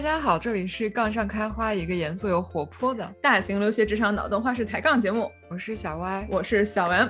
[0.00, 5.30] 大家好，这里是杠上开花，一个严肃又活泼的大型留学职场脑洞话式抬杠节目。
[5.50, 7.06] 我是小歪，我是小文。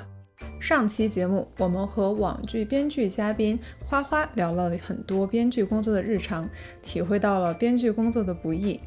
[0.59, 3.57] 上期节目，我们和网剧编剧嘉宾
[3.87, 6.51] 花花聊了很多编剧工作的日常，
[6.83, 8.81] 体会到了编剧工作的不易。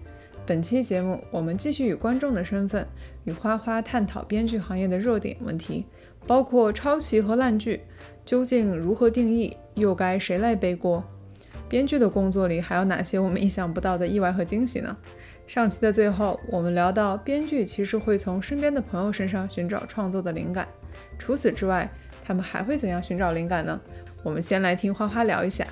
[0.46, 2.86] 本期节目，我们继续以观众的身份，
[3.24, 5.86] 与花花探讨编剧行业的热点问题，
[6.28, 7.80] 包括抄袭和烂剧
[8.26, 11.02] 究竟如何定义，又该谁来背锅？
[11.74, 14.96] 编剧的工作里还有哪些我们意想不到的意外和惊喜呢？
[15.48, 20.68] 上期的最后，我们聊到编剧其实会从身边的朋友身上寻找创作的灵感。
[21.18, 21.90] 除此之外，
[22.24, 23.82] 他们还会怎样寻找灵感呢？
[24.24, 25.66] 我们先来听花花聊一下。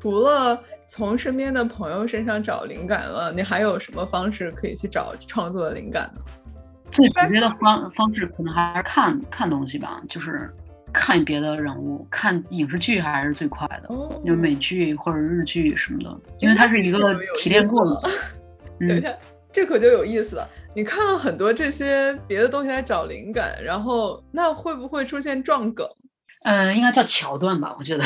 [0.00, 6.20] 除了从身边的朋友身上找灵感了，你还有什么方式可以去找创作的灵感呢？
[6.90, 10.52] 最直接的方方式可能还是看看东西吧，就是。
[10.92, 13.88] 看别的人物，看影视剧还是最快的，
[14.24, 16.98] 就美剧或者日剧什么的，因为它是一个
[17.34, 18.10] 提炼过程。
[18.80, 19.16] 对，
[19.52, 20.48] 这可就有意思了。
[20.74, 25.86] 你看了很多这些别的东西来找灵感，然后那会不会出现撞梗？
[26.44, 28.04] 嗯， 应该叫桥段吧，我觉得。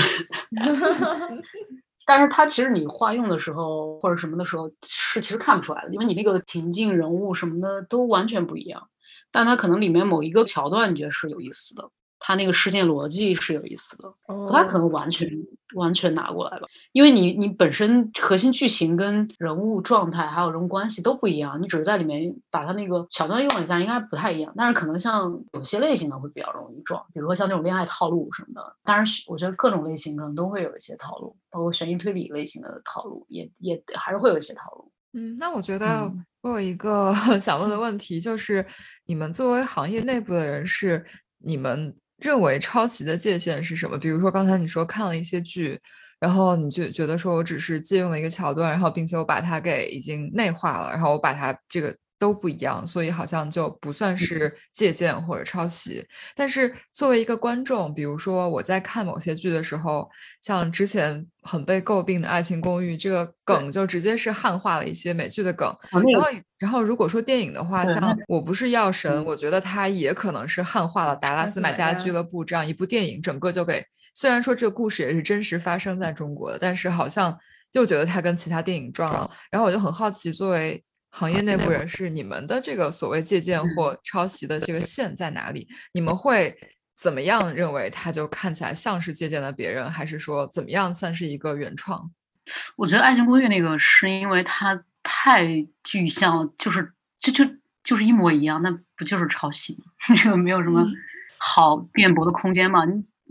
[2.07, 8.89] 但是它其实你化用的时候或者什么的时候是其实看不出来的，因为你那个情境人物什么的都完全不一样，
[9.31, 11.91] 但它可能里面某一个桥段你觉得是有意思的。
[12.27, 15.29] 他那个事件逻辑是有意思的，不太可能完全
[15.75, 24.55] 完全拿过来吧，因为你你本身核心剧情跟人物状态还有人物关系都不一样，你只是在里面把它那个桥段用一下，应该不太一样。
[24.57, 28.75] 但是可能像有些类型的会比较容易撞，比如说像那种恋爱套路什么的。
[28.85, 34.91] 当然，我觉得各种类型可能都会有一些套路，包括悬疑推理类型的套路也也还是会有一些套路。
[35.13, 38.65] 嗯，那我觉得我有一个 想问的问题，就是
[39.05, 41.05] 你们作为行业内部的人士，
[41.41, 41.95] 你们。
[42.25, 43.99] 认为抄袭的界限是什么？
[43.99, 45.79] 比如说刚才你说看了一些剧，
[46.19, 51.95] 然后你就觉得说我只是借用了一个桥段，然后并且我把它给已经内化了，然后我把它这个。
[52.19, 56.07] 都不一样，所以好像就不算是借鉴或者抄袭。
[56.35, 60.09] 但是作为一个观众，比如说我在看某些剧的时候，
[60.41, 65.77] 像之前很被诟病的《爱情公寓》，这个梗就直接是汉化了一些美剧的梗。
[65.91, 77.37] 然后，然后如果说电影的话，像《我不是药神》，我觉得它也可能是汉化了《达拉斯买家俱乐部》这样一部电影，整个就给虽然说这个故事也是真实发生在中国的，但是好像
[77.73, 79.31] 又觉得它跟其他电影撞了。
[79.51, 80.83] 然后我就很好奇，作为。
[81.17, 85.69] 行业内部人士，你们的这个所谓借鉴或抄袭的这个线在哪里？
[85.93, 86.53] 你们会
[86.97, 92.11] 怎么样认为它就看起来像是借鉴了别人，还是说怎么样算是一个原创？
[92.77, 95.47] 我觉得《爱情公寓》那个是因为它太
[95.85, 97.45] 具象了，就是就就
[97.85, 99.93] 就是一模一样，那不就是抄袭吗？
[100.21, 100.85] 这个没有什么
[101.39, 102.81] 好辩驳的空间嘛？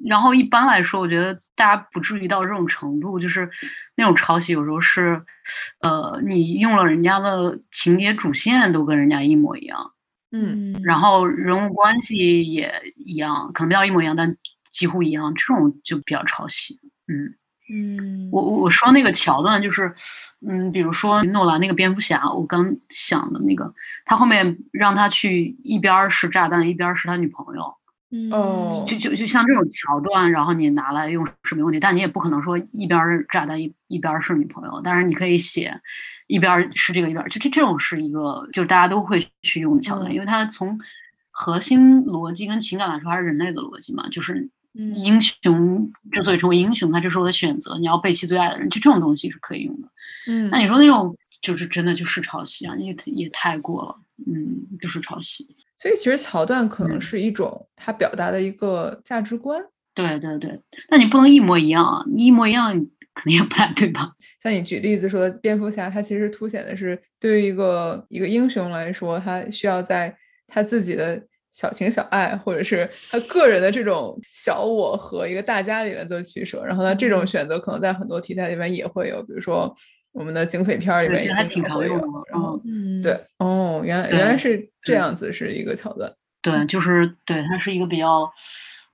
[0.06, 3.50] 然后一般来说，我觉得大家不至于到这种程度，就是
[3.96, 5.24] 那种抄袭，有时候是，
[5.80, 9.92] 呃，你用了人家的情节主线都跟人家一模一样，
[10.32, 14.36] 嗯，然后人物关系也一样，可能不要一模一样，但
[14.72, 17.36] 几乎一样，这种就比较抄袭，嗯
[17.74, 19.96] 嗯，我我说那个桥段就是，
[20.46, 23.74] 嗯，比如说诺兰那个蝙蝠侠，我刚想的那个，
[24.06, 27.76] 他后面让他去一边是炸弹，一边是他女朋友。
[28.32, 35.82] 哦，就就就像这种桥段，然后你拿来用是没问题，但你也不可能说一边炸弹一一边是女朋友，但是你可以写
[36.28, 40.80] 一边是这个一边，就这这种是一个就是大家都会去用的桥段，因为它从
[41.32, 49.88] 核心逻辑跟情感来说还是人类的逻辑嘛，就是英雄之所以成为英雄，他就是我的选择，你要背弃最爱的人，就这种东西是可以用的。
[50.28, 53.96] 嗯，那你说那种就是真的就是抄袭啊，也也太过了，
[54.26, 55.46] 嗯，就是抄袭。
[55.78, 59.62] 所以其实桥段可能是一种他表达的一个价值观。
[59.94, 62.04] 对对对，但你不能一模一样啊！
[62.12, 62.74] 你一模一样
[63.14, 64.14] 肯定也不太对吧？
[64.42, 70.16] 像你举例子说的蝙蝠侠，他其实凸显的是对于一个一个英雄来说，他需要在
[70.48, 71.22] 他自己的
[71.52, 76.64] 小情小爱，或者是他个人的这种小我和一个大家里面做取舍。
[76.66, 79.76] 然后呢，这种选择可能在很多题材里面也会有，比如说。
[80.14, 82.62] 我们的警匪片里面也经常用的，然后
[83.04, 86.14] 对哦，原来原来是这样子，是一个桥段。
[86.42, 88.32] 对，就是对，它是一个比较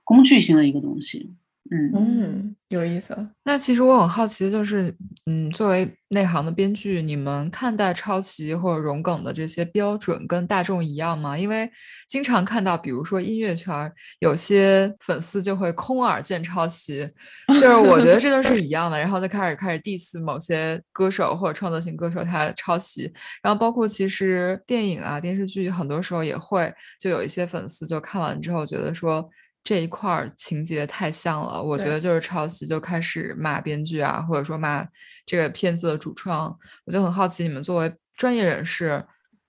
[0.02, 1.34] 工具性的一个东西。
[1.72, 3.16] 嗯嗯，有意思。
[3.44, 4.92] 那其实我很好奇的就是，
[5.26, 11.38] 嗯，作为内行的编剧，你们看待抄袭或者融梗的这些标准跟大众一样吗？
[11.38, 11.70] 因为
[12.08, 17.08] 经常看到，比如说音乐圈有些粉丝就会空耳见抄袭，
[17.60, 23.12] 就是我觉得这都是一样的，然后再开始开始 diss 某些歌手或者创作型歌手他抄袭，
[23.44, 29.30] 然后包括其实电影啊电视剧很多时候也会就有一些粉丝就看完之后觉得说。
[29.62, 34.84] 这一块儿情节太像了，我觉得就是抄袭，就开始骂编剧啊，或者说骂
[35.26, 36.56] 这个片子的主创。
[36.86, 39.04] 我就很好奇，你们作为专业人士，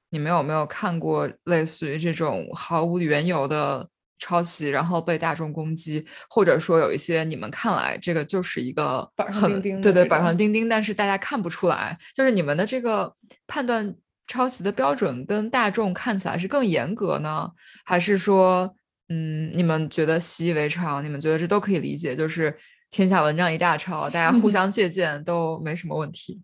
[0.10, 3.88] 你们有没有看过类似于这种毫无缘由的
[4.19, 13.16] 抄袭，然后被大众攻击，或者说有一些你们看来这个就是一个很对对板上钉钉，但是大家看不出来，就是你们的这个
[13.48, 13.96] 判断
[14.28, 17.50] 抄袭的标准跟大众看起来是更严格呢，
[17.86, 18.75] 还是说？
[19.12, 21.04] 嗯，你们觉得习以为常？
[21.04, 22.16] 你们觉得这都可以理解？
[22.16, 22.56] 就是
[22.90, 26.40] 天下文章一大抄，大家互相借鉴都没什么问题。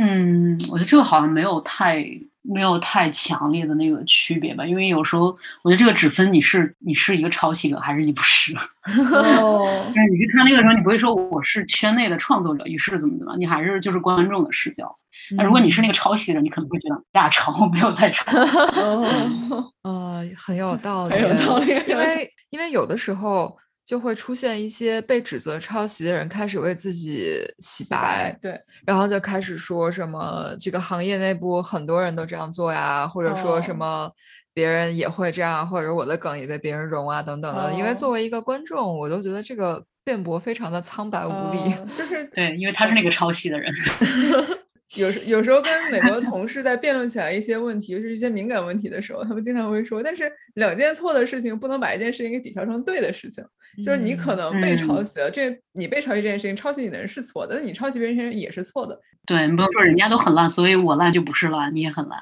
[0.00, 2.04] 嗯，我觉得这个好像没有太
[2.42, 8.54] 没有太强烈的那个区别吧，因为有时候我觉得这个只分你是你是一个抄袭者还是你不是。
[9.12, 14.96] 哦，但是你去看那个时候，你不会说我是圈内的创作者，你是怎么怎么，你还是就是观众的视角。
[15.36, 18.24] 那如果你是那个抄袭者，你可能会觉得大抄 没有在抄。
[18.32, 21.66] 哦，呃，很有道理，很有道理。
[21.86, 23.54] 因为因为有的时候
[23.88, 34.12] 就会出现一些被指责抄袭的人开始为自己洗白，对，然后就开始说什么这个行业内部很多人都这样做呀，或者说什么
[34.52, 37.72] 别人也会这样，或者我的梗也被别人融啊等等的。
[37.72, 41.74] 因为作为一个观众，我都觉得这个辩驳非常的苍白无力。
[41.96, 43.72] 就是对，因为他是那个抄袭的人。
[44.96, 53.44] 有时有时候跟美国的 同事在辩论起来一些问题，就是一些敏感问题的时候，他们经常会说：“但是两件错的事情不能把一件事情给抵消成对的事情。
[53.84, 58.98] 就是你可能被抄袭了，这你被抄袭这件事情，抄袭你的人是错的，但你抄袭别人也是错的。
[59.26, 62.18] 对你不能说人家都很烂，所以我烂就不是烂，你也很烂。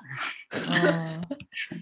[0.83, 1.25] 嗯，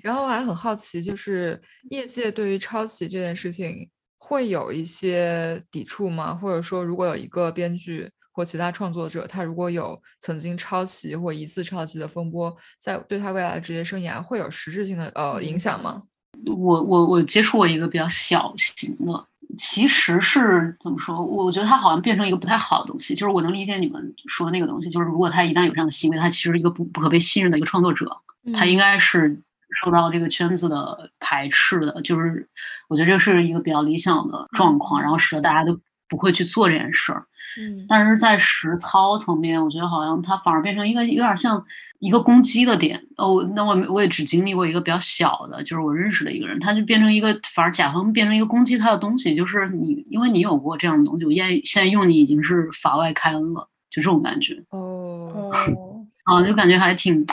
[0.02, 1.58] 然后我还很好奇，就是
[1.90, 3.88] 业界对于抄袭这件事情
[4.18, 6.34] 会有一些抵触吗？
[6.34, 8.10] 或者说，如果有一个编剧。
[8.34, 16.02] 或其他创作者，他如果有曾经抄袭或疑似抄袭的风波，在对他未来的职业生涯会有实质性的呃影响吗？
[16.44, 19.24] 我我我接触过一个比较小型的，
[19.56, 21.24] 其实是怎么说？
[21.24, 23.14] 我觉得他好像变成一个不太好的东西。
[23.14, 28.16] 就是我能理解你们说的那个东西，就是如果他一旦有这样的行为，他其实是一个不不可被信任的一个创作者，
[28.52, 29.40] 他应该是
[29.70, 32.02] 受到这个圈子的排斥的。
[32.02, 32.48] 就是
[32.88, 35.78] 我觉得这是一个比较理想的状况，然后使得大家都。
[36.08, 37.26] 不会去做这件事儿，
[37.58, 41.64] 嗯，但是在实操层面，我觉得好像它反而变成一个有点像
[41.98, 43.06] 一个攻击的点。
[43.16, 54.64] 哦，那我我也只经历过一个比较小的，就是我认识的一个人，他就变成一个反而甲方变成一个攻击他的东西，就是你因为你有过这样的东西，我现现在用你已经是法外开恩了，就这种感觉。
[54.70, 55.52] 哦，
[56.24, 57.26] 啊，就感觉还挺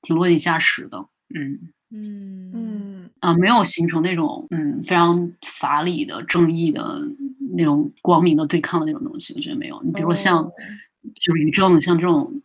[0.00, 2.93] 挺落井下石的，嗯嗯嗯，
[3.24, 7.02] 啊，没有形成那种嗯非常法理的正义的。
[7.56, 9.80] 那种光明的对抗的那种东西，我觉得没有。
[9.84, 10.50] 你比如说像，
[11.20, 12.42] 就是于正，像这种，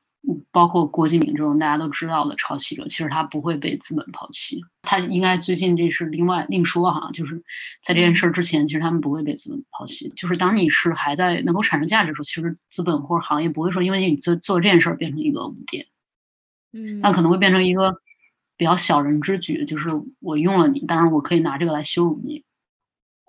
[0.52, 4.62] 包括郭敬明这种大家都知道的抄袭者，其实他不会被资本抛弃。
[4.84, 7.42] 他应该最近这是另外另说哈，就是
[7.82, 10.14] 在这件事之前，其实他们不会被资本抛弃。
[10.16, 15.88] 就是当你是还在能够产生价值的时候，其实资本或者行业不会说因为你做做这件事变成一个污点，
[16.72, 17.96] 嗯，那可能会变成一个
[18.60, 19.88] 比较小人之举，就是
[20.20, 22.44] 我用了你，当然我可以拿这个来羞辱你。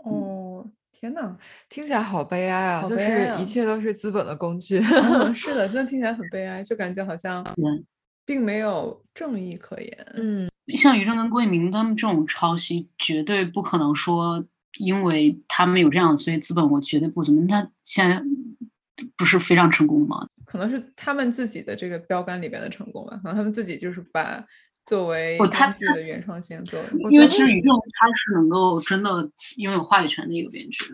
[0.04, 0.66] 哦。
[0.92, 1.34] 天呐，
[1.70, 2.82] 听起来好悲哀啊！
[2.82, 4.78] 就是一切都是资本的工具。
[5.34, 7.42] 是的，真的听起来很悲哀，就感觉好像
[8.26, 10.06] 并没有正义可言。
[10.14, 14.44] 嗯，像于正跟郭敬明他们这种抄袭，绝对不可能说
[14.78, 17.46] 因为他们有这样，所以资本我绝对不怎么。
[17.46, 18.22] 他现在
[19.16, 20.28] 不是非常成功吗？
[20.44, 23.18] 可能是他们自己的这个标杆里边的成功吧。
[23.22, 24.44] 可能他们自己就是把。
[24.86, 30.84] 作为编剧的原创性，作为因为其实于正他是能够真的拥有话语权的一个编剧。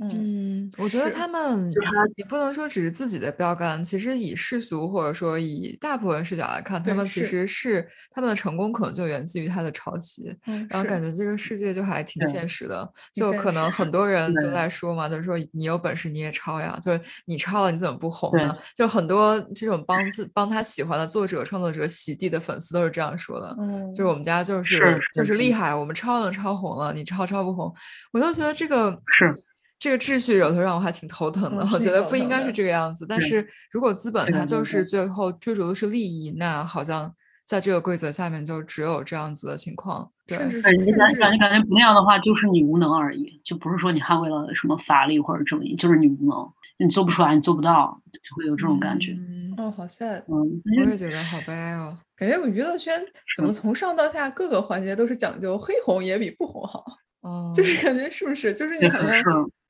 [0.00, 1.72] 嗯，我觉得他们
[2.16, 10.36] 也不能说只是自己的标杆，其实以世俗或者说以大部分视角来看，他们其实是他们的成功可能就源自于他的抄袭。
[10.68, 11.06] 然后感觉。
[11.16, 14.68] 这个世界就还挺现实的，就可能很多人都在。
[14.68, 18.54] 说嘛，就是说你有本事你也抄呀，就是你抄了你怎么不红呢？
[18.74, 23.56] 就很多这种帮自帮他喜欢的作者创作者洗地的粉丝都是这样说的，
[23.92, 24.22] 就是我们。
[24.26, 25.52] 家就是就是厉。
[25.52, 27.72] 害，我们抄能抄红了，你抄抄不红，
[28.12, 29.32] 我就觉得这个是。
[29.78, 33.06] 这个秩序有时候让我还挺头疼的，我觉得不应该是这个样子。
[33.06, 37.14] 但是如果资本它就是最后追逐的是利益，那好像
[37.44, 40.10] 在这个规则下面就只有这样子的情况。
[40.26, 40.92] 对，甚至感觉
[41.38, 49.12] 感觉不那样的话，就是你无能而已，就不是说你捍卫了什么法律或者正义，就是你无能，你做不出来，你做不到，就会有这种感觉。
[49.12, 51.96] 嗯哦，好 sad，嗯，我也觉得好悲哀哦。
[52.16, 53.00] 感觉我娱乐圈
[53.36, 56.84] 怎么从上到下各个环节都是讲究黑红也比不红好。
[57.22, 58.52] 哦，就是感觉是不是？
[58.52, 59.22] 就是你好像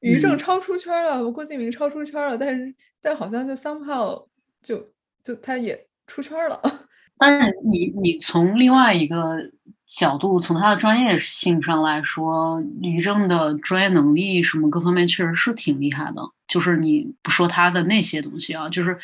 [0.06, 4.26] 于正超出圈了，郭敬明超出圈了，但是但好像就 somehow
[4.62, 4.92] 就
[5.24, 6.60] 就他也出圈了。
[7.18, 9.38] 但是你你从另外一个
[9.86, 16.30] 角度，从他的专业性上来说，于正的专业能力什么各方面确实是挺厉害的。
[16.46, 18.96] 就是你不说他的那些东西啊，就是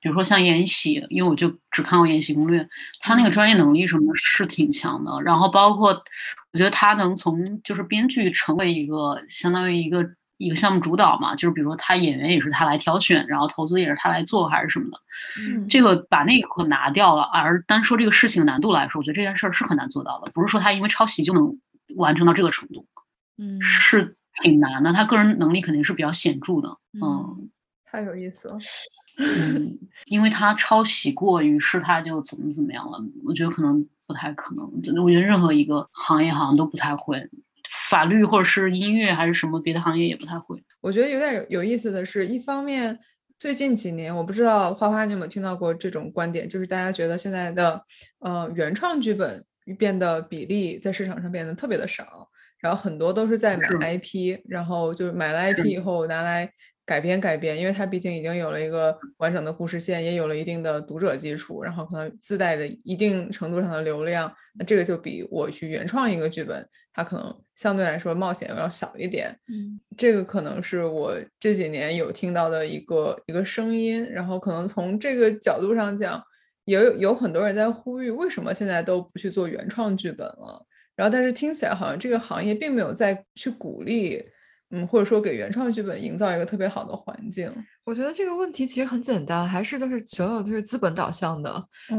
[0.00, 2.64] 比如说像《延禧》，因为我就只看过《延禧攻略》，
[3.00, 5.20] 他那个专业能力什么是挺强的。
[5.22, 6.02] 然后包括
[6.52, 10.10] 我觉得他能从就是编剧成为一个相当于一个。
[10.40, 14.98] 一个项目主导嘛，就是比如说他演员也是他来挑选，然后投资也是他来做，还是什么的。
[15.38, 20.32] 嗯，这个把那个拿掉了，而单说这个事情难度来说，我觉得这件事儿是很难做到的。
[20.32, 21.60] 不是说他因为抄袭就能
[21.94, 22.86] 完成到这个程度，
[23.36, 24.94] 嗯，是挺难的。
[24.94, 26.78] 他个人能力肯定是比较显著的。
[26.94, 27.50] 嗯，
[27.84, 28.58] 太有意思了。
[29.18, 32.98] 嗯，因为他抄袭过，于是他就怎么怎么样了。
[33.26, 34.72] 我觉得可能不太可能。
[34.72, 37.28] 我觉得任何一个行业好像都不太会。
[37.90, 40.56] 法律或者是音乐还是什么别的行业也不太会。
[40.80, 42.98] 我觉得有点有有意思的是，一方面
[43.38, 47.84] 最近几年我不知道花花你有没有听到过这种观点，就是大家觉得现在的
[48.20, 49.44] 呃原创剧本
[49.76, 52.28] 变得比例在市场上变得特别的少，
[52.60, 56.50] 然后很多都是在买 IP，然后就是买了 IP 以后拿来。
[56.90, 64.34] 改编改编，因为它毕竟已经有了一个完整的故事线，也有了一定的读者基础，然后可能自带着一定程度上的流量。
[64.58, 69.30] 那这个就比我去原创一个剧本，它可能相对来说冒险要小一点。
[69.46, 74.04] 嗯，这个可能是我这几年有听到的一个一个声音。
[74.10, 76.20] 然后可能从这个角度上讲，
[76.64, 80.66] 也有有很多人在呼吁，为什么现在都不去做原创剧本了？
[80.96, 84.24] 然后但是听起来好像这个行业并没有再去鼓励。
[84.70, 87.52] 嗯，或者说给原创剧本营造一个特别好的环境，
[87.84, 91.52] 我觉得这个问题其实很简单，还是就是所有都是资本导向的。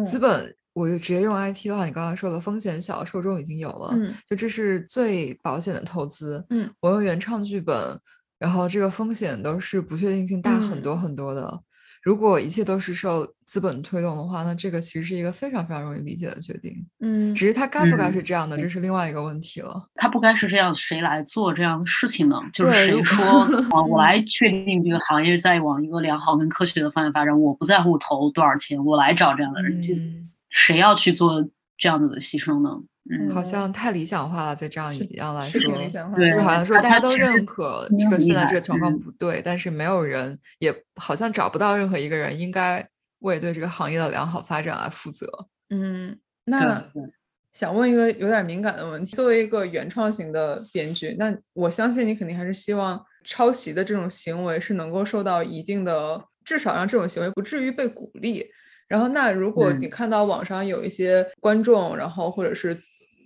[0.06, 6.46] 资嗯本，我就直接用 IP 的话，你刚刚说的风险小，受众已经有了，嗯就这是最保险的投资。
[6.50, 8.00] 嗯，我用原创剧本，
[8.40, 11.62] 然后这个风险都是不确定性大很多嗯很多的。
[12.02, 16.74] 如果一切都是受资本推动的话，那这个其实是一个非常非常容易理解的决定。
[17.00, 19.88] 嗯只是它该不该嗯是这样的，对这是另外一个问题了。
[19.96, 22.42] 它不该是这样，谁来做这样的事情呢？
[22.54, 23.24] 就是谁说
[23.72, 29.82] 啊，我来确定这个行业在往一个良好跟科学的方向发展，我不在乎投多少钱，我来找这样的人，
[30.50, 32.82] 谁要去做这样子的牺牲呢？
[33.10, 39.00] 嗯，好像太理想化了，在这样一样来说，理想化就是好像说大家都认可这个现在这个情况嗯。
[39.00, 42.88] 不对，但是没有人也好像找不到任何一个人应该
[43.20, 45.28] 为对这个行业的良好发展来负责。
[45.70, 46.86] 嗯，那
[47.54, 58.46] 想问一个有点敏感的问题，作为一个原创型的编剧，那我相信你肯定还是希望抄袭的这种行为是能够受到一定的，至少让这种行为不至于被鼓励。
[58.88, 59.90] 然后，那如果你嗯。
[59.90, 62.78] 看到网上有一些观众，然后或者是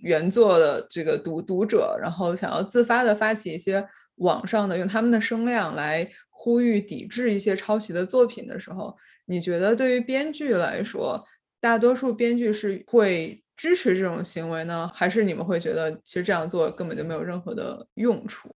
[0.02, 3.86] 原作的这个读读者，然后想要自发的发起一些
[4.16, 11.24] 网上的用他们的声量来呼吁抵制一些抄袭的作品的时候，你觉得对于编剧来说，
[11.60, 18.54] 大多数编剧是会支持这种行为呢，还是你们会觉得其实这样做根本就没有任何的用处？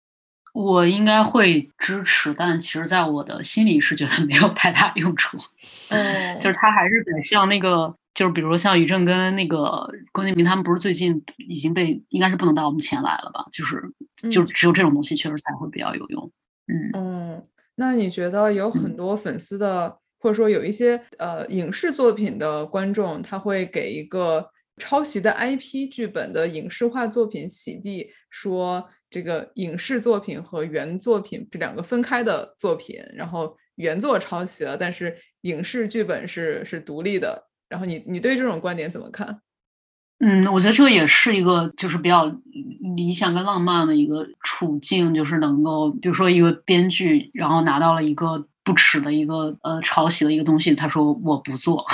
[0.52, 5.38] 我应该会支持，但其实在我的心里是觉得没有太大用处。
[5.90, 13.46] 嗯就是他还是得像那个，就是比如像于正跟那个郭敬明他们，不是最近已经被应该是不能到我们前来了吧？
[13.50, 13.80] 就是
[14.30, 16.30] 就嗯只有这种东西确实才会比较有用。
[16.66, 17.46] 嗯嗯，
[17.76, 37.46] 那你觉得有很嗯多粉丝的，或者说有一些呃影视作品的观众，他会给一个抄袭的 IP 剧本的影视化作品洗地，说这个影视作品和原作品这两个分开的作品，然后原作抄袭了，但是影视剧本是是独立的。
[37.70, 39.40] 然后你你对这种观点怎么看？
[40.18, 42.30] 嗯，我觉得这个也是一个就是比较
[42.96, 51.86] 理想跟浪漫的一个处境，就是能够比如说一个编剧，然后拿到了一个不耻的一个呃抄袭的一个东西，他说我不做，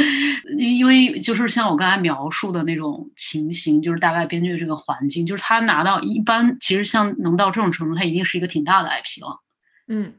[0.58, 9.42] 因为就是像我刚才描述的那种情形，就是大概编剧的这个环境，就是他拿到一般其实像能到这种程度，他一定是一个挺大的 IP 了。
[9.86, 10.14] 嗯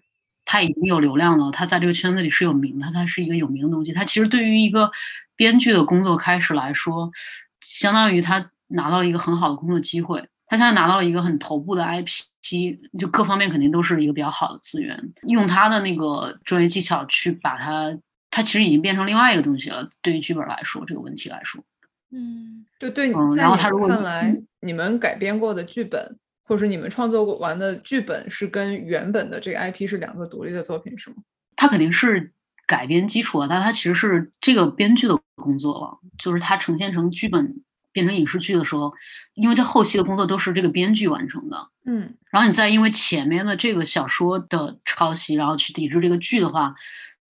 [0.50, 3.92] 他已经有流量了，他在这个圈子里是有名的，他是一个有名的东西。
[3.92, 4.92] 他其实对于一个
[5.36, 7.12] 编剧的工作开始来说，
[7.60, 10.30] 相当于他拿到了一个很好的工作机会。
[10.48, 18.00] 他现在拿到了一个很头部的 IP，就各方面肯定都是一个比较好的资源，用他的那个专业技巧去把它，
[18.32, 19.89] 他其实已经变成另外一个东西了。
[20.01, 21.66] 对于剧本来说，这个问题来说，
[22.10, 31.18] 嗯，就对你嗯在你们然后他如果看来，你们改编过的剧本，或者是你们创作过完的剧本，是跟原本的这个 IP 是两个独立的作品，是吗？
[31.58, 32.32] 它肯定是
[32.66, 38.94] 改编基础啊，但它其实是这个编剧的工作了，就是它呈现成剧本变成影视剧的时候，
[39.34, 46.75] 因为这后期的工作都是这个编剧完成的，嗯然后你再因为前面的这个小说的抄袭，然后去抵制这个剧的话，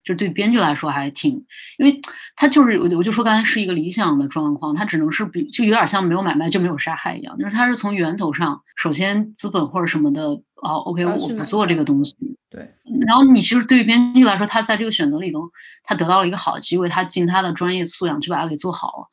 [0.08, 1.46] 就对编剧来说还挺，
[1.78, 2.02] 因为
[2.38, 10.24] 他就是我我就说刚才是一个理想的状况，他只能是比就有点像没有买卖就没有杀害一样，就是他是从源头上，首先资本或者什么的，
[10.56, 12.16] 哦，OK，我不做这个东西，
[12.50, 12.74] 对，
[13.06, 15.52] 然后你其实对于编剧来说，他在这个选择里头，
[15.84, 19.10] 他得到了一个好的机会，他尽他的专业素养去把它给做好，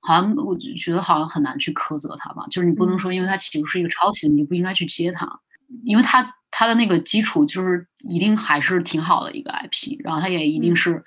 [0.00, 5.40] 好像我觉得好像很难去苛责他吧，就是你不能说因为他其实是一个抄袭，你就不应该去接他，
[5.84, 6.34] 因为他。
[6.52, 11.02] 他的那个基础就是一定还是挺好的一个 IP，然后他也一定是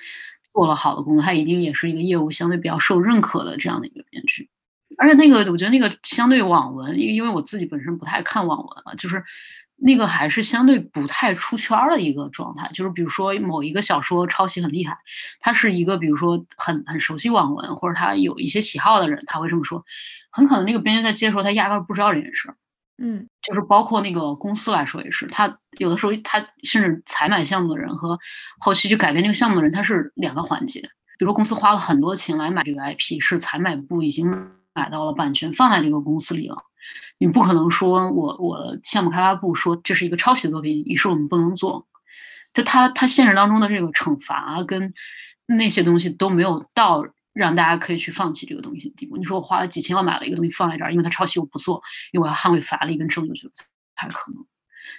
[0.51, 4.49] 做了好的工作，他一定也是一个业务相对比较受认可的这样的一个编剧。
[4.97, 9.23] 而且那个我觉得那个相对网文，因因为我自己本身不太看网文了，就是
[9.75, 12.71] 那个还是相对不太出圈的一个状态。
[12.73, 14.99] 就是比如说某一个小说抄袭很厉害，
[15.41, 19.83] 他是一个比如说很很熟悉网文或者他有一些喜好的人，他会这么说，
[20.31, 22.57] 很可能那个编剧在接的时候他压根不知道这件事儿。
[22.97, 28.19] 嗯，就是包括那个公司来说也是，他有的时候他甚至采买项目的人和
[28.59, 30.81] 后期去改变这个项目的人，他是两个环节。
[31.17, 36.63] 比如说公司花了很多钱来买这个 IP，是采买部已经买到了版权放在这个公司里了，
[37.17, 41.87] 你不可能说我我项目开发部说这是一个抄袭作品，于是我们不能做。
[42.53, 44.93] 就他他现实当中的这个惩罚跟
[45.45, 47.05] 那些东西都没有到。
[47.35, 49.17] 让大家可以去放弃这个东西的地步。
[49.17, 53.53] 你说我花了几千万买了一个东西放在这儿，因为它抄袭我不做，因为我要捍卫法律跟证据，不
[53.95, 54.45] 太可能。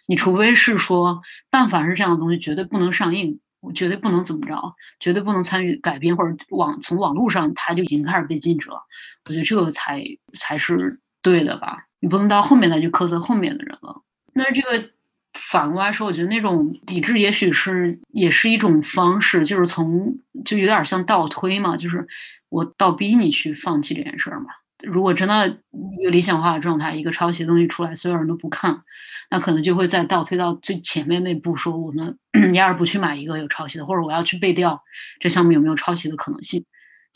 [0.06, 8.82] 你除非是说，但凡是这样的东西，绝对不能上映，我绝对不能怎么着，绝对不能参与改编或者网从网络上它就已经开始被禁止了。
[9.24, 11.86] 我觉得这个才才是对的吧？
[11.98, 14.02] 你不能到后面再去苛责后面的人了。
[14.34, 14.95] 那这个。
[15.36, 22.06] 反过来说，我觉得那种抵制也许是也是一种方式，就是从就有点像倒推嘛，就是
[22.48, 24.46] 我倒逼你去放弃这件事儿嘛。
[24.82, 25.58] 如果真的
[26.00, 28.82] 一个理想化的状态，一个抄袭的东西出来，所有人都不看，
[29.30, 32.18] 那可能就会再倒推到最前面那步，说我们
[32.54, 34.82] 压而不去买一个有抄袭的，或者我要去背调
[35.18, 36.66] 这项目有没有抄袭的可能性，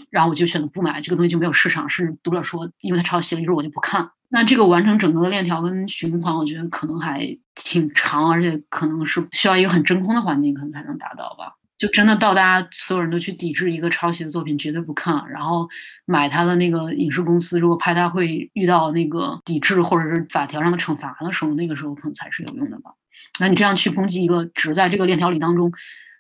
[0.08, 4.10] 然后我就选择不买这个东西就没有市场，甚至读者说因为它抄袭了，于是我就不看。
[4.28, 11.56] 那这个完成整个的链条跟循环，我觉得可能还挺长，而且可能是需要一个很真空的环境，可能才能达到吧。
[11.78, 15.70] 就真的到大家所有人都去抵制一个抄袭的作品，绝对不看，然后
[16.04, 22.92] 买他的那个影视公司，如果拍他会遇到那个抵制或者是法条上的惩罚的时候，那个时候可能才是有用的吧。
[23.40, 25.72] 那你这样去攻击一个只在这个链条里当中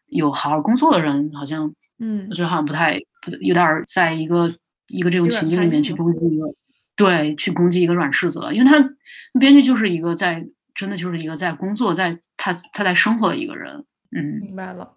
[0.06, 3.02] 有好好工作的人，好像，嗯，我觉得好像不太，
[3.40, 4.50] 有点在一个
[4.88, 6.54] 一个这种情境里面去攻击一个。
[6.96, 8.94] 对，去攻击一个软柿子了，因为他
[9.38, 13.86] 编剧就是一个在真的就是一个在工作，在他他在生活的一个人。
[14.14, 14.96] 嗯，明白了。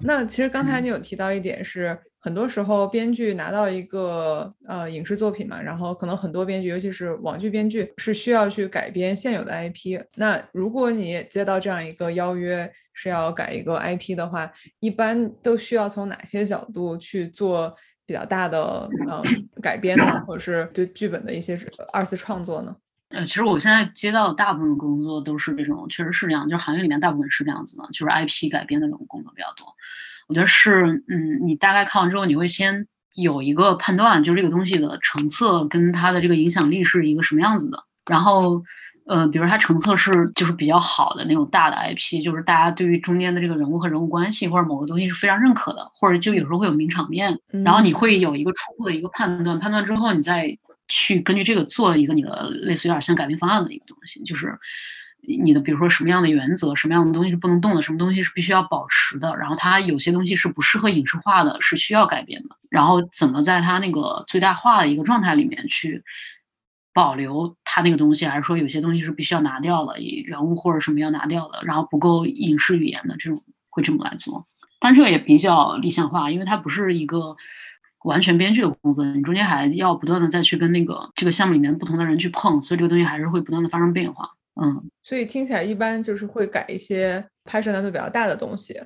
[0.00, 10.00] 那其实刚才你有提到一点是，很多时候编剧拿到一个呃影视作品嘛，然后可能很多编剧，尤其是网剧编剧，是需要去改编现有的 IP。
[10.14, 17.76] 那如果你接到这样一个邀约，是要改一个 IP 的话，一般都需要从哪些角度去做？
[18.08, 19.20] 比较大的呃
[19.60, 21.58] 改编呢，或者是对剧本的一些
[21.92, 22.76] 二次创作呢？
[23.08, 29.74] 呃，其实我现在接到的大部分工作都是这种，确实是这样，就是行业里面大部分是这样子的，就是 IP 改编的这种工作比较多。
[30.28, 38.62] 我觉得是，嗯，你大概看完之后，你会先有一个判断，就是这个东西的成色跟它的这个影响力是一个什么样子的，然后。
[39.06, 54.58] 呃，比如它成册是就是比较好的那种大的 IP，就是大家对于中间的这个人物和人物关系或者某个东西是非常认可的，或者就有时候会有名场面，然后你会有一个初步的一个判断，判断之后你再去根据这个做一个你的类似有点像改编方案的一个东西，就是
[55.20, 66.02] 你的比如说什么样的原则，什么样的东西是不能动的，什么东西是必须要保持的，然后它有些东西是不适合影视化的，是需要改变的，然后怎么在它那个最大化的一个状态里面去。
[66.96, 74.46] 保留他那个东西，还是说有些东西是必须要拿掉的，人物或者什么要拿掉的，然后不够影视语言的这种会这么来做。
[74.80, 77.36] 但这个也比较理想化，因为它不是一个
[78.02, 84.30] 完全编剧的工作，你中间还要不断的再去跟那个这个项目里面不同的人去碰，所以这个东西还是会不断的发生变化。
[84.58, 88.80] 嗯，所以听起来一般就是会改一些拍摄难度比较大的东西，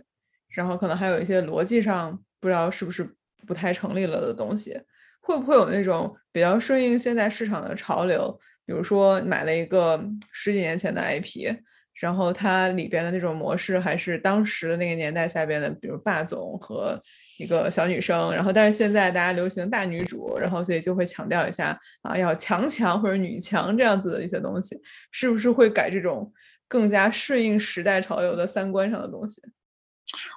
[0.49, 3.09] 然后可能还有一些逻辑上不知道是不是
[3.46, 4.77] 不太成立了的东西。
[5.20, 8.38] 会不会有那种比较顺应现在市场的潮流？
[8.66, 11.52] 比如说买了一个十几年前的 IP，
[11.94, 16.96] 然后它里边的那种模式还是当时的那个年代下边的，比如霸总和
[17.38, 24.76] 一个小女生，然后但是现在大家流行大女主，然后所以就会强调一下啊，要强强或者女强这样子的一些东西，
[25.11, 26.33] 是不是会改这种
[26.68, 29.42] 更加顺应时代潮流的三观上的东西？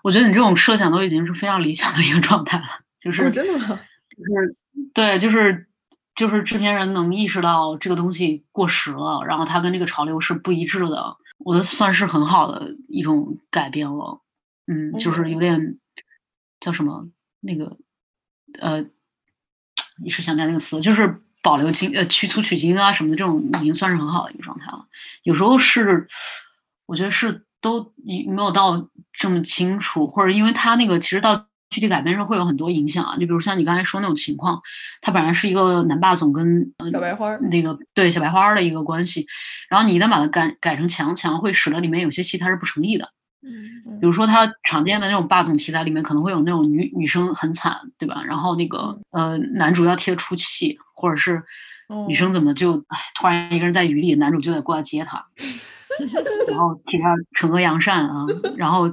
[0.03, 2.65] 我觉得你这种设想都已经是非常理想的一个状态了，
[2.99, 3.79] 就是真的吗？
[4.09, 4.55] 就是。
[4.93, 5.67] 对，就是
[6.15, 11.17] 就是制片人能意识到这个东西过时了，然后他跟这个潮流是不一致的。
[11.37, 14.21] 我觉得算是很好的一种改变了。
[14.67, 15.79] 嗯，就是有点
[16.59, 17.09] 叫什么
[17.39, 17.77] 那个
[18.59, 18.85] 呃，
[20.03, 24.87] 一时想不起来那个词，就是保留精呃去粗取精啊什么的，这种已经算是很好的一个状态了。
[25.23, 26.07] 有时候是
[26.85, 31.47] 我觉得是都你没有到这么清楚，或者因为他那个其实到。
[31.73, 34.61] 具体改编上会有很多影响啊，就比如像你刚才说那种情况，
[35.01, 39.25] 他本来是一个男霸总跟小白花那个对小白花的一个关系，
[39.69, 43.09] 然后你一旦把它改改成强强，会使得里面有些戏它是不成立的。
[43.41, 48.23] 嗯，比如说他常见的那种霸总题材里面，可能会有那种女女生很惨，对吧？
[48.23, 51.43] 然后那个呃男主要替她出气，或者是
[52.07, 55.25] 女生怎么就哎突然一个人在雨里，男主就得过来接她。
[56.49, 58.25] 然后替他惩恶扬善啊，
[58.57, 58.89] 然后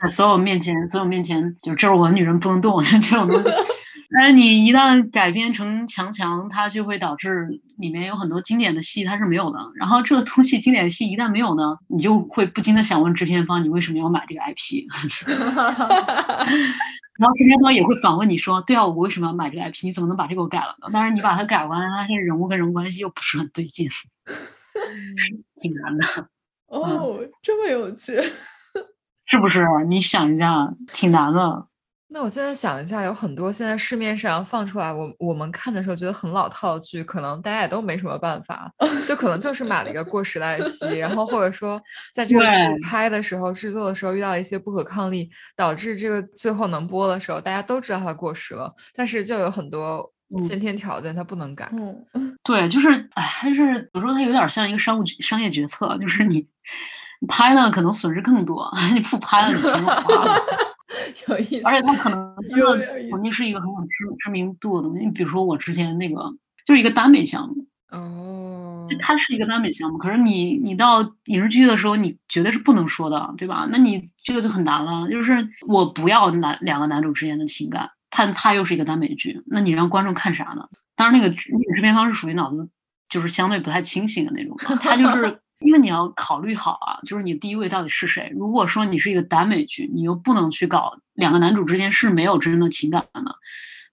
[0.00, 3.48] 在所有面前，所有面前，就这是我的女人不能动，就 这种东西。
[4.16, 9.58] 但是你一旦改编成强强，它就会导致里面有很多经典的戏它是没有的。
[9.74, 14.86] 然后这个东西经典的戏一旦没有呢，你就会不禁的想问制片方，你为什么要买这个 IP？
[17.16, 19.84] 然后制片方也会反问你说，对啊，我为什么要买这个 IP？
[19.84, 20.90] 你怎么能把这个给改了呢？
[20.92, 24.04] 但是你把它改完，它现人物跟人物关系又不是很对劲，是
[25.60, 26.28] 挺难的。
[26.66, 28.20] 哦，这么有趣，
[29.26, 29.64] 是不是？
[29.88, 31.66] 你想一下，挺难的。
[32.08, 38.70] 那我现在想一下，有很多现在市面上放出来，我我们看的时候觉得很老套的剧，可能大家也都没什么办法，
[39.04, 41.80] 就可能就是买了一个过时的 IP，然后或者说
[42.12, 42.52] 在这个剧
[42.84, 51.70] 拍的时候、制作的时候遇到一些不可抗力，导致这个最后能播的时候，大家都知道它过时了，但是就有很多先天条件他不能改。
[51.72, 52.04] 嗯，
[52.44, 56.46] 对，就是，哎，就是有时候他有点像一个商务商业决策，就是你。
[57.26, 60.36] 拍了可能损失更多， 你不拍了你钱花了，
[61.28, 61.62] 有意思。
[61.64, 65.06] 而且他可能真的曾经是一个很有知知名度的东西。
[65.06, 66.34] 你比如说我之前那个
[66.66, 73.66] 就是一个耽美项目，哦，它是一个耽美项目，可是你你到影视剧的时候，你绝对是不能说的，对吧？
[73.70, 75.08] 那你这个就很难了。
[75.08, 80.68] 就是我不要男两个男主之间的情感，他他又是一个耽美剧，那你让观众看啥呢？
[80.94, 82.70] 当然，那个那个制片方是属于脑子
[83.08, 85.40] 就是相对不太清醒的那种，他就是。
[85.60, 88.30] 因为你要考虑好啊，就是你第一位到底是谁。
[88.34, 93.36] 如果说你是一个耽美剧，你又不能去搞两个男主之间是没有真正的情感的，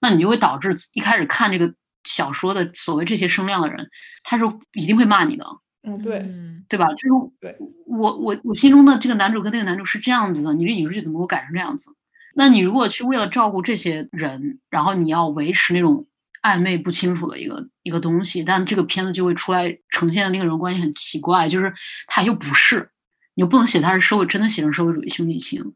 [0.02, 3.90] 那你就会导致一开始看这个小说的所谓这些声量的人，
[4.24, 5.46] 他是一定会骂你的。
[5.84, 6.26] 嗯，对，
[6.68, 6.90] 对吧？
[6.90, 7.56] 就是对
[7.86, 11.92] 我我我心中的这个男主跟那个男主是这样子的，你这影视剧怎么给我改成这样子？
[12.34, 16.08] 那你如果去为了照顾这些人，然后你要维持那种。
[16.44, 21.76] 暧昧不清楚的一个一个东西，但这个片子就会出来呈现的那个人关系很奇怪，就是
[22.08, 22.90] 他又不是，
[23.36, 25.76] 你又不能写他是社会真的写成社会主义兄弟情，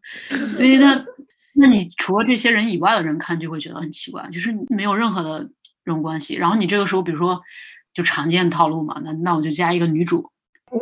[0.56, 1.06] 所以他，
[1.54, 5.52] 那你除了这些人以外的人看就会觉得很奇怪，就是没有任何的
[5.84, 6.34] 这种关系。
[6.34, 7.44] 然后你这个时候，比如说
[7.94, 10.32] 就常见套路嘛，那那我就加一个女主，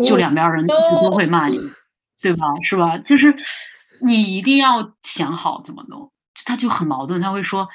[0.05, 1.59] 就两边人都会骂你，
[2.21, 2.45] 对吧？
[2.63, 2.99] 是吧？
[2.99, 3.36] 就是
[4.03, 6.11] 你一定要想好怎么弄，
[6.45, 7.69] 他就很矛盾，他会说。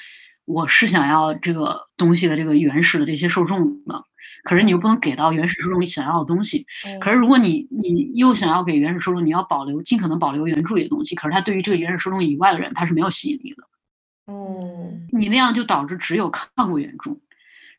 [0.50, 4.04] 我是想要这个东西的这个原始的这些受众的，
[4.44, 6.64] 可是你又不能给到原始受众你想要的东西。
[7.02, 14.32] 可是如果你你又想要给原始受众，你要保留尽可能保留原著里的东西，可是他对于这个原始受众以外的人，他是没有吸引力的。
[14.32, 17.18] 哦，你那样就导致只有看过原著，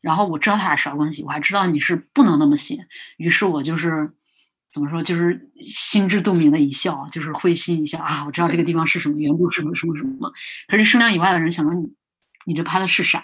[0.00, 2.86] 然后我知道他俩啥关系，我还知道你是不能那么写，
[3.16, 4.12] 于是我就是
[4.72, 10.32] 怎么说，就是心知肚明的一笑，就是会心一笑啊，我知道这个地方是什么原著是什么什么什么。
[10.68, 11.94] 可是声量以外的人想说你。
[12.46, 13.22] 你这拍的是啥？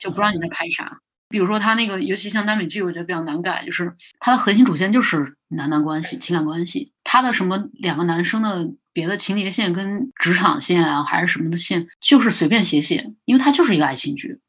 [0.00, 1.00] 就不知道你在拍啥。
[1.28, 6.94] 比如说他那个，尤其像耽美剧，我觉得比较难改，就是它的核心主线就是男男关系、情感关系。
[7.04, 14.40] 他的什么两个男生的别的情节线跟职场线啊，还是什么的线，就是随便写写，因为它就是一个爱情剧。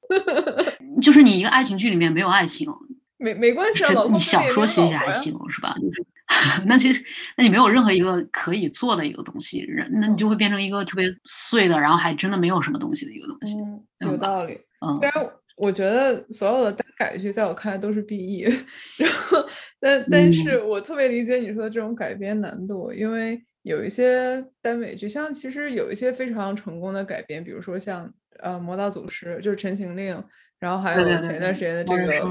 [1.03, 2.71] 就是你一个爱情剧里面没有爱情，
[3.17, 5.75] 没没关系，你小说写写还行是吧？
[5.81, 6.05] 就是
[6.65, 7.03] 那其实
[7.37, 13.55] 那你没有任何一个可以做的一个东西，人那你就会变成一个特别碎的，然后还真的没有什么东西的一个东西。
[13.99, 14.59] 有道理，
[14.99, 18.43] 虽然我觉得所有的单改剧在我看来都是 BE，
[18.99, 19.43] 然后
[19.79, 30.15] 但但是我特别理解你说的这种改编难度，因为有一些耽美剧，像其实有一些非常成功的改编，比如说像呃《魔道祖师》，就是《陈情令》，
[30.59, 32.21] 然后还有前一段时间的这个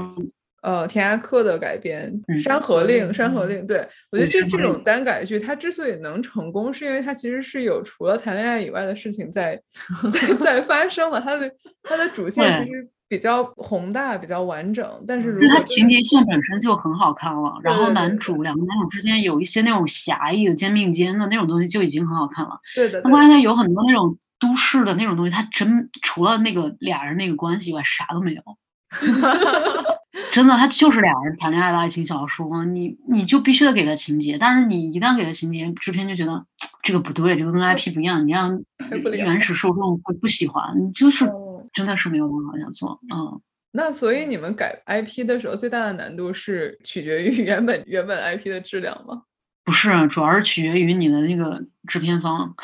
[0.61, 9.61] 呃《天涯客》的改编《山河令》，《山河令》，对我觉得这这种单改剧，它之所以能成功，是因为它其实是有除了谈恋爱以外的事情在
[10.11, 11.49] 在在发生的，它的
[11.83, 15.03] 它的主线其实比较宏大，比较完整。
[15.07, 22.59] 但是如果它情节线本身就很好看了，然后男主两个男主之间有一些那种侠义的肩并肩的那种东西就已经很好看了。
[22.75, 23.01] 对的。
[23.03, 28.41] 那关键有很多那种都市的那种东西，它真除了那个俩人那个关系以外啥都没有。
[30.31, 36.45] 真的，他就是俩人谈恋爱的爱情小说，你你就必须得给他情节，但是你一旦给他情节，制片就觉得
[36.83, 38.63] 这个不对，这个跟 IP 不一样，你让
[39.13, 41.31] 原始受众会不喜欢，你就是
[41.73, 43.41] 真的是没有办法想做，嗯。
[43.71, 49.21] 那所以你们改 IP 的时候，最大的难度是取决于原本原本 IP 的质量吗？
[49.63, 52.55] 不是，主要是取决于你的那个制片方。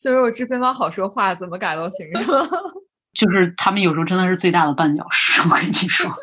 [0.00, 2.48] 就是我制片方好说话，怎么改都行，是吧？
[3.18, 6.14] 就是他们有时候真的是最大的绊脚石，我跟你说。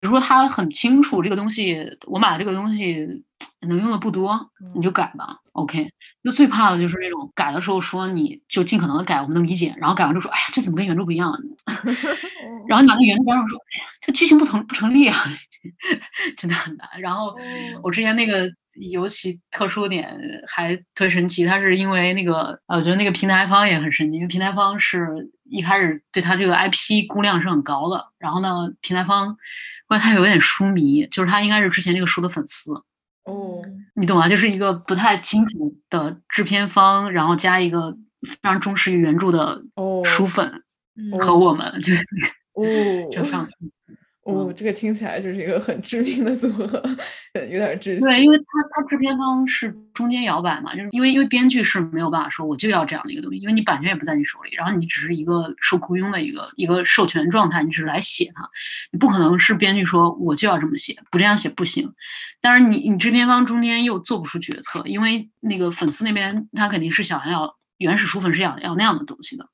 [0.00, 3.24] 比如说他很清楚这个东西，我买这个东西
[3.60, 5.38] 能用的不多，你就改吧。
[5.52, 5.90] OK。
[6.22, 9.74] 就最怕的就是那种改的时候说你就尽可能的改，我们能理解。
[9.78, 11.32] 然后改完之后说，哎呀，这怎么跟原著不一样？
[12.68, 15.16] 然后你把那原著加上说，哎呀，这剧情不成不成立啊，
[16.36, 16.88] 真的很难。
[17.00, 17.36] 然后
[17.82, 28.08] 我之前那个尤其特殊点还特神奇，它是因为那个呃，我觉得那个平台方也很神奇，因为平台方是一开始对他这个 IP 估量是很高的。
[28.18, 29.38] 然后呢，平台方。
[29.88, 32.82] 关键他有点书迷，就是他应该是之前这个书的粉丝
[33.22, 33.62] 哦，
[33.94, 34.28] 你懂吗？
[34.28, 39.62] 就是一个不太清楚的制片方，然后加一个非常忠实于原著的
[40.04, 40.64] 书粉
[41.20, 42.02] 和我们，就是
[42.54, 42.64] 哦，
[43.12, 43.46] 就上。
[44.26, 46.66] 哦，这个听起来就是一个很致命的组合，
[47.34, 48.00] 有点窒息。
[48.00, 58.50] 对，因为他他制片方是中间摇摆嘛，就是因为因为编剧是没有办法说我就要这样的一个东西，因为你版权也不在你手里，然后你只是一个受雇佣的一个一个授权状态，你只是来写它，
[58.90, 61.94] 你不可能是编剧说我就要这么写，不这样写不行。
[62.40, 69.46] 但是你你制片方中间又做不出决策，因为那个粉丝那边他肯定是想要原始书粉是要要那样的东西的，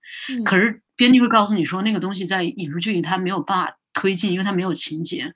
[0.45, 3.77] 可是编剧会告诉你说那个东西在影视剧里他没有办法。
[3.93, 5.33] 推进，因为它没有情节，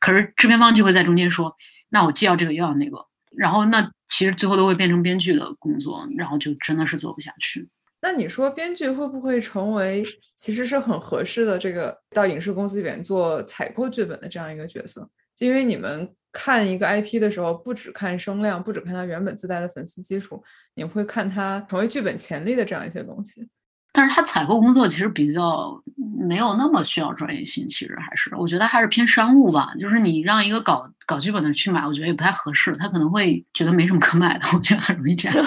[0.00, 1.56] 可是制片方就会在中间说，
[1.88, 7.68] 那我既要这个又要那个，然后那其实最后都会变成编剧的工作，然后就真的是做不下去。
[8.00, 10.02] 那你说编剧会不会成为
[10.34, 15.08] 其实是很合适的这个到影视公司里边做采购剧本的这样一个角色？
[15.38, 20.42] 因为你们看一个 IP 的时候，不只看声量，不只看它原本自带的粉丝基础，
[20.74, 23.48] 你会看它成为剧本潜力的这样一些东西。
[23.94, 25.82] 但是他采购工作其实比较
[26.18, 29.74] 没有那么需要专业性，其实还是我觉得还是偏商务吧。
[29.78, 34.46] 就是你让一个搞搞剧本的去买，我觉得也不太合适，他可能会觉得没什么可买的。
[34.54, 35.36] 我觉得很容易这样。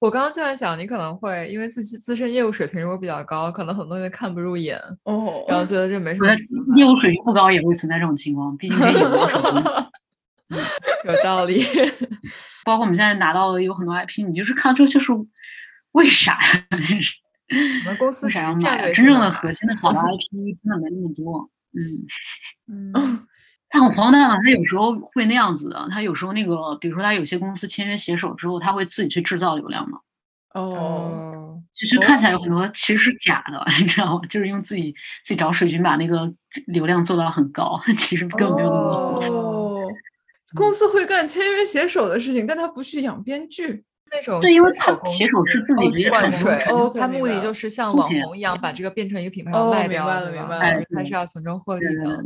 [0.00, 6.28] 我刚刚就在想，你可能会因为自己自身业务水平如果比较高，可能很多东西看不入眼哦，然后觉得这没什么。
[6.76, 9.00] 业务水平不高也会存在这种情况，毕竟没有
[11.04, 11.62] 有道理。
[12.64, 15.12] 包括我们现在拿到的有很多 IP，你就是看了之后就是。
[15.94, 16.66] 为啥呀？
[17.84, 18.92] 我们公司啥要买？
[18.92, 21.50] 真正的核心的好的 IP 真的没那么多。
[22.66, 23.26] 嗯 嗯，
[23.68, 24.38] 他很荒诞啊！
[24.42, 25.88] 他有时候会那样子的。
[25.90, 29.98] 他有时候那个，比如说他有些公司签约携手之后，他会自己去制造流量嘛。
[30.54, 34.26] 哦，其实看起来有很多其实是假的，你知道吗？
[34.28, 34.92] 就是用自己
[35.24, 36.32] 自己找水军把那个
[36.66, 39.36] 流量做到很高，其实根本没有那么多。
[39.36, 39.88] 哦，
[40.54, 43.84] 公司会干签约携手的事情，但他不去养编剧。
[44.14, 52.22] 那种对，因为他骑手是自己灌水，哦，他目的就是像网红一样把这个变成一个品牌卖掉，明白了，明白了，他是要从中获利的。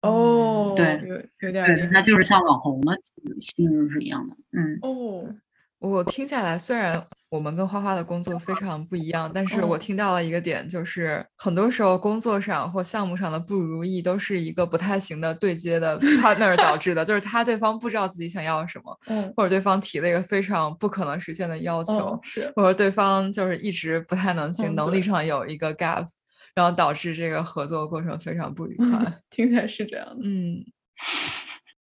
[0.00, 1.02] 哦，对，
[1.40, 2.98] 有点，他就是像网红的
[3.40, 5.34] 性质是一样的，嗯，哦。
[5.80, 26.06] 我听下来，虽然我们跟花花的工作非常不一样，但是我听到了一个点，就是很多时候工作上或项目上的不如意，都是一个不太行的对接的 partner 导致的， 就是他对方不知道自己想要什么，嗯，或者对方提了一个非常不可能实现的要求，是，或者对方就是一直不太能行，能力上有一个 gap，
[26.54, 29.20] 然后导致这个合作过程非常不愉 快。
[29.30, 30.64] 听起来是这样的，嗯。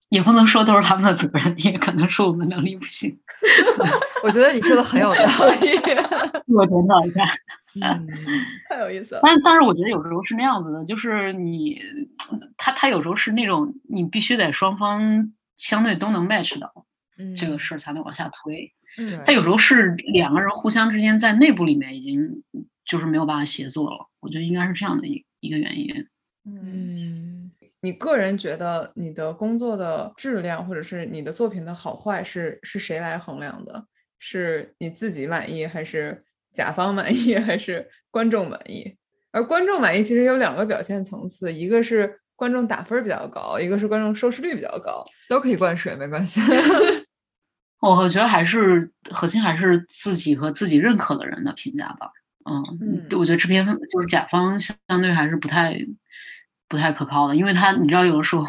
[0.08, 3.18] 也不能说都是他们的责任，也可能是我们能力不行。
[4.22, 5.20] 我觉得你说的很有道
[5.60, 5.68] 理，
[6.54, 7.24] 我检讨一下。
[7.80, 8.06] 嗯
[8.68, 9.22] 太有意思了。
[9.22, 11.80] 但但是我觉得有时候是那样子的，就是你
[12.58, 16.84] 他他有时候是那种你必须得双方相对都能 match 到，
[17.34, 18.74] 这个事儿才能往下推。
[18.98, 22.42] 嗯，他有时候是两个人互相之间在内部里面已经
[22.84, 24.08] 就是没有办法协作了。
[24.20, 26.06] 我觉得应该是这样的一一个原因。
[26.44, 27.50] 嗯。
[27.84, 33.84] 你个人觉得你的工作的质量，或者是你的作品的好坏，是是谁来衡量的？
[34.24, 38.96] 是你自己满意，还是甲方满意， 还是观众满意？
[39.32, 46.40] 而观众满意其实有两个表现层次，一个是观众打分比较高，一个是观众收视率比较高，都可以灌水，没关系。
[47.82, 52.12] 我我觉得还是核心还是自己和自己认可的人的评价吧。
[52.48, 55.76] 嗯，我觉得制片就是甲方相对还是不太。
[56.68, 58.46] 不太可靠的，因为他你知道，有的时候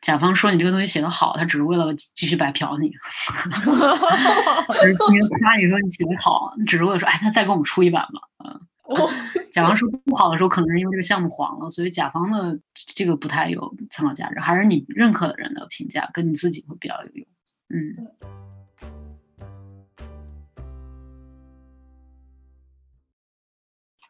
[0.00, 2.92] 甲方说你这个东西写的好，他只是为了继续白嫖你。
[2.98, 4.74] 哈哈哈哈哈！
[5.38, 8.20] 夸你说你写的好，只是为了说，哎，他再给我们出一版吧。
[8.44, 8.60] 嗯，
[9.52, 17.26] 甲方说不好的时候，可能是因为这个项目黄了，所以甲方的这个不太有参考价值，还是你认可的人的评价跟你自己会比较有用。
[17.68, 18.08] 嗯。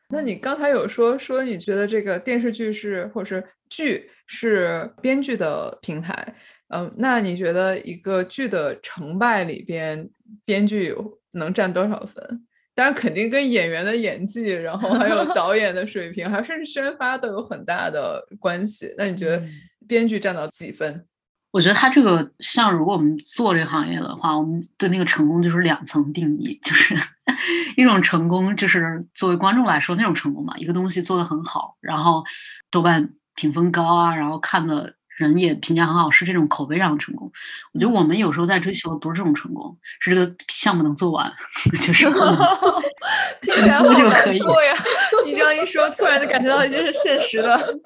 [0.09, 6.35] 那你刚才有说说你觉得这个电视剧是或者是剧是编剧的平台，
[6.69, 10.09] 嗯，那你觉得一个剧的成败里边，
[10.45, 10.95] 编剧
[11.33, 12.47] 能占多少分？
[12.75, 18.95] 当然肯定跟演员的演技，然后还有导演的水平，还甚至宣发都有很大的关系。
[18.99, 19.43] 那你觉得
[19.89, 21.07] 编剧占到几分？
[21.51, 26.95] 我觉得他这个像，如果我们做这个行业的话，我们对那个成功就是两层定义，就是
[27.77, 32.25] 一种成功就是作为观众来说那种成功嘛，一个东西做得很好，然后
[32.71, 37.33] 豆瓣评分高啊，然后看的人也评价很好，是这种口碑上的成功。
[37.73, 41.33] 我觉得我们有时候在追求的不是这种成功，是这个项目能做完，
[41.81, 42.07] 就是
[43.43, 44.75] 听起来好难过呀！
[45.27, 47.79] 你这样一说，突然就感觉到一些现实的。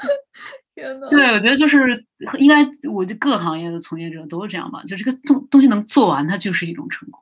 [1.11, 2.05] 对，我觉得就是
[2.39, 4.83] 应该，我觉得各行业的从业者都是这样吧。
[4.87, 7.19] 就这个东东西能做完，它就是一种成功。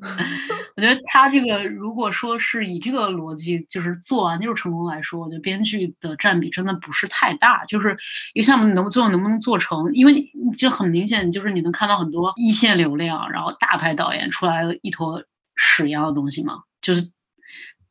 [0.74, 7.66] 我觉得他这个如果说是以这个逻辑，就是做完就是成功来说，我觉得编剧的占比真的不是太大。
[7.66, 7.98] 就是
[8.32, 10.24] 一个项目能最后能不能做成，因为
[10.56, 15.24] 就很明显，就是你能看到很多一线流量，然后大牌导演出来一坨
[15.54, 17.10] 屎一样的东西嘛，就是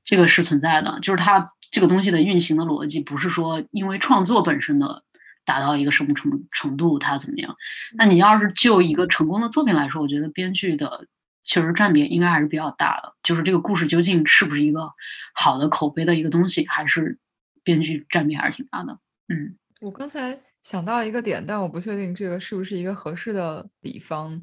[0.03, 1.51] 这个是存在的，就是他。
[1.77, 5.03] 这个东西的运行的逻辑不是说因为创作本身的
[5.45, 7.55] 达到一个什么程程度它怎么样？
[7.95, 11.05] 那你要是就一个成功的作品来说，我觉得编剧的
[11.45, 13.13] 确实占比应该还是比较大的。
[13.21, 14.89] 就是这个故事究竟是不是一个
[15.35, 17.19] 好的口碑的一个东西，还是
[17.63, 18.97] 编剧占比还是挺大的。
[19.27, 24.41] 嗯，我刚才想到一个点，但我不确定这个是不是一个合适的比方。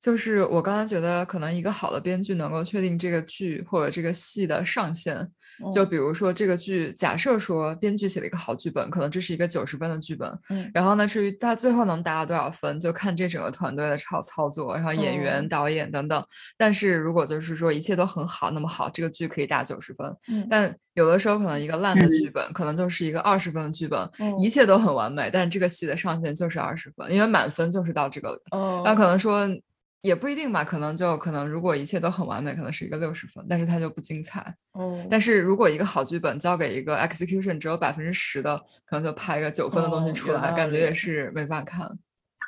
[0.00, 5.30] 就是我刚才觉得，可能一个好的编剧能够确定这个剧或者这个戏的上限。
[5.72, 10.30] 就比如说这个剧，假设说编剧写了一个好剧本，可能这是一个九十分的剧本。
[10.50, 10.70] 嗯。
[10.74, 16.24] 然后呢，至于他最后能达到多少分，就看这整个团队的操操作，然后演员、导演等等。
[16.56, 20.14] 但是如果就是说一切都很好，那么好，这个剧可以打九十分。
[20.28, 20.46] 嗯。
[20.50, 28.40] 但有的时候可能一个烂的剧本，可能就是一个二十分的剧本，一切都很完美，但是这个戏的上限就是二十分，因为满分就是到这个。
[28.50, 28.82] 哦。
[28.84, 29.48] 那可能说。
[30.04, 34.54] 也不一定吧，可能就可能，如果一切都很完美，可能是一个六十分，但是它就不精彩。
[34.72, 35.02] 哦。
[35.10, 41.86] 但是如果一个好剧本交给一个 execution 只有百分之十的，可能就拍一个九分的东西出来，感觉也是没法看。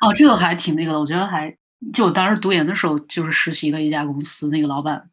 [0.01, 1.57] 哦，这个还挺那个的，我觉得还
[1.93, 5.09] 就我当时读研的时候，就是实习的一家公司那个老板，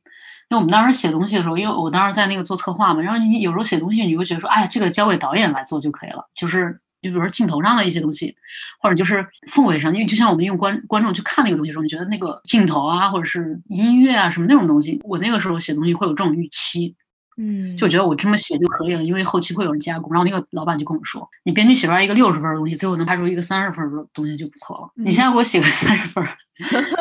[0.50, 6.82] 因为我们当时写东西的时候，因为我当时在那个做策划嘛，然后你有时候写东西，你会觉得说，哎，这个交给导演来做就可以了，就是。
[7.04, 8.36] 就比如说镜头上的一些东西，
[8.80, 16.96] 或者就是氛围上，因为就像我们用观观众去看那个东西的时候，你觉得那个镜头啊，或者是音乐啊什么那种东西，我那个时候写东西会有这种预期，
[17.36, 20.12] 嗯，就觉得我这么写就可以了，因为后期会有人加工。
[20.12, 24.90] 然后那个老板就跟我说，你编剧写出来一个六十分的东西，最后能拍出一个三十分的东西就不错了。
[24.96, 26.24] 你现在给我写个三十分，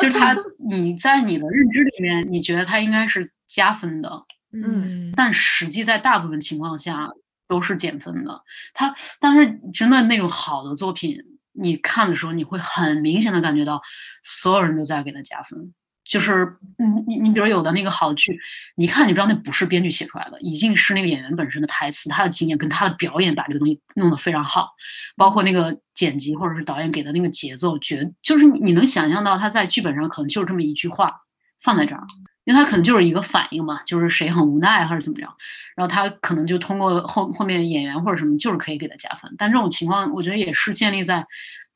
[0.02, 0.36] 就是他
[0.68, 7.10] 你在你的认知里面，你觉得他应该是加分的，嗯，但实际在大部分情况下。
[7.48, 11.18] 都是减分的，他但是真的那种好的作品，
[11.52, 13.82] 你看的时候你会很明显的感觉到，
[14.22, 18.40] 所有人都在给他加分，就是你你你比如有的那个好剧，
[18.76, 24.72] 你看你知道那不是编剧写出来的，已经是那个演员本身的台词，他的经验跟他的表演把这个东西弄得非常好，
[25.16, 31.20] 包括那个剪辑或者是导演给的那个节奏，绝就是你能想象到他在剧本上可能就是这么一句话
[31.62, 32.06] 放在这儿。
[32.44, 35.34] 因为他可能就是一个反应嘛，就是谁很无奈还是怎么着，
[35.74, 39.34] 然后他可能就通过后后面演员或者什么，就是可以给他加分。
[39.38, 41.26] 但这种情况，我觉得也是建立在，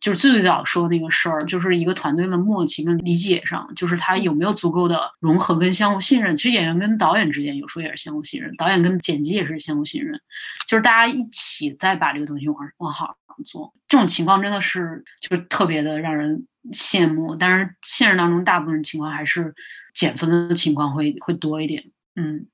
[0.00, 6.36] 就是最最早说那个事儿，就是一个团队的默契跟理解上，就是他有没有足够的融合跟相互信任。
[6.36, 10.20] 其实演员跟导演之间有时候也是相互信任，导演跟剪辑也是相互信任，
[10.68, 13.72] 就是大家一起再把这个东西往往好做。
[13.88, 17.36] 这种情况真的是就是特别的让人羡慕。
[17.36, 19.54] 但是现实当中大部分情况还是。
[19.98, 22.46] 减分的情况会会多一点，嗯，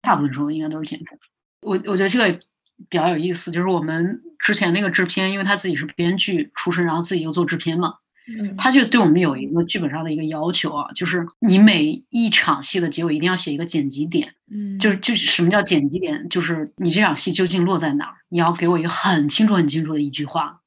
[0.00, 1.18] 大部分时候应该都是减分。
[1.60, 2.40] 我我觉得这个
[2.88, 20.62] 比较有意思，就是我们之前那个制片，因为他自己是编剧出身，然后自己又做制片嘛，嗯，他就对我们有一个剧本上的一个要求啊，就是你每一场戏的结尾一定要写一个剪辑点，嗯，就是就是什么叫剪辑点，就是你这场戏究竟落在哪儿，你要给我一个很清楚很清楚的一句话。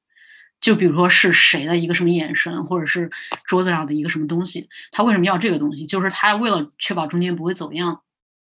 [0.61, 3.11] 就比如说是谁的一个什么眼神，或者是
[3.45, 5.85] 桌子上的一个什么东西，他为什么要这个东西？
[5.85, 8.01] 就是他为了确保中间不会走样，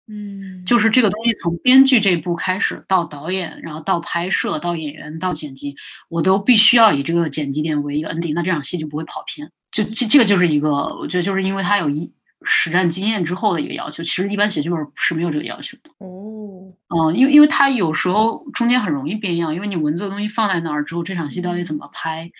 [0.07, 5.75] 嗯，就是这个东西从编剧这一步开始到导演，然后到拍摄，到演员，到剪辑，
[6.09, 9.51] 我都必须要以这个剪辑点为一个 ending，那这场戏就不会跑偏。
[9.71, 14.03] 就这这个就是一个，我觉得就是因为它有一实战经验之后的一个要求。
[14.03, 15.89] 其实一般写剧本是没有这个要求的。
[15.99, 22.31] 哦，嗯，因为因为它有时候中间很容易变样，因为你文字的东西放在那儿之后，这场戏到底怎么拍，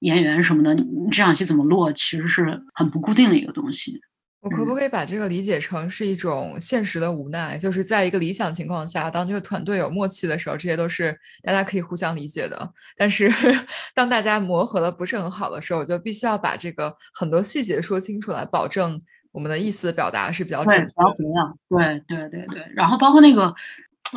[0.00, 4.00] 演员什么的，你这场戏怎么落，其实是很不固定的一个东西。
[4.40, 7.58] 我可不可以把这个理解成是一种现实的无奈？
[7.58, 12.72] 就是在一个理想情况下，当这个团队有默契的时候，这些都是大家可以互相理解的。
[12.96, 13.28] 但是
[13.92, 19.02] 当大家磨合的不是很好的时候，就必须要把这个很多细节说清楚来，保证
[19.36, 21.58] 我们的意思表达是比较对，准比较怎么样？
[21.68, 22.66] 对对对对。
[22.74, 23.54] 然后包括那个，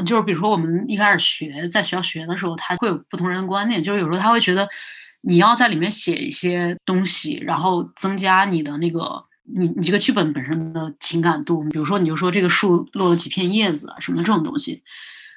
[0.06, 4.70] 就是比如说我们一开始学，在学校学的时候，他会有不同人的观念，就是有时候他会觉得
[5.20, 9.26] 你要在里面写一些东西，然后增加你的那个。
[9.52, 14.84] 你你这个剧本本身的情感度，比如说你就说这个树落了几片叶子啊什么这种东西，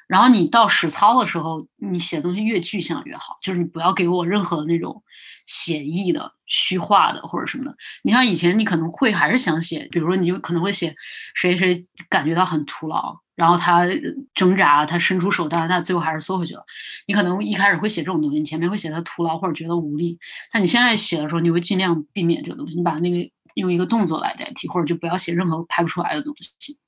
[0.07, 5.03] 然后你到实操的时候，你写的东西越具象越好，就是你不要给我任何那种
[5.47, 7.77] 写意的、虚化的或者什么的。
[8.03, 10.95] 你像以前你可能会还是想写，比如说你就可能会写
[11.35, 13.85] 谁谁感觉到很徒劳，然后他
[14.35, 16.65] 挣扎，他伸出手，但是他最后还是缩回去了。
[17.07, 20.19] 你可能一开始会写这种东西，你前面会写他徒劳或者觉得无力，
[20.53, 23.31] 但你现在写的时候，你会尽量避免这个东西，你把那个。
[23.55, 26.79] 用一个动作来代替，或者就不要写任何拍不出来的东西。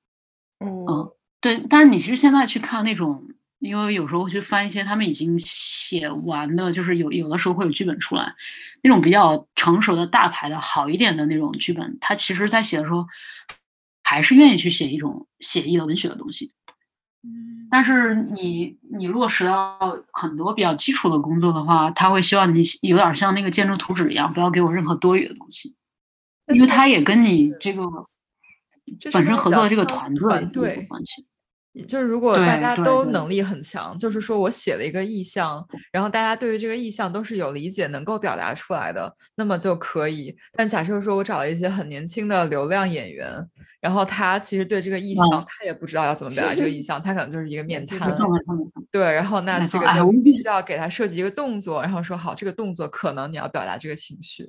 [0.61, 1.11] 嗯，
[1.43, 1.63] 对。
[1.69, 3.29] 但是你其实现在去看那种，
[3.65, 8.35] 因为有时候去翻一些他们已经写完的，就是有有的时候会有剧本出来，
[8.83, 13.07] 那种比较成熟的大牌的好一点的那种剧本，他其实在写的时候
[14.03, 16.53] 还是愿意去写一种写意的文学的东西。
[17.23, 17.69] 嗯。
[17.71, 25.75] 但是你你落实到很多比较基础的工作的话，他会希望你有点像那个建筑图纸一样，不要给我任何多余的东西。
[26.47, 27.83] 因为他也跟你这个
[29.11, 31.25] 本身合作的这个团队有关系，
[31.83, 40.37] 就是如果大家都能力很强，就是说我写了一个意向，然后大家对于这个意向都是有理解、能够表达出来的，那么就可以。
[40.53, 43.45] 但假设说我找了一些很年轻的流量演员，
[43.81, 48.13] 然后他其实对这个意向他也不知道要怎么表达这个意向，他可能就是一个面瘫。
[48.93, 54.49] 对，然后那这个就必须要给他设计一个动作，然后说好，这个动作可能你要表达这个情绪。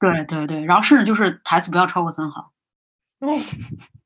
[0.00, 2.44] 对对对，然后甚至就是台词不要超过三行，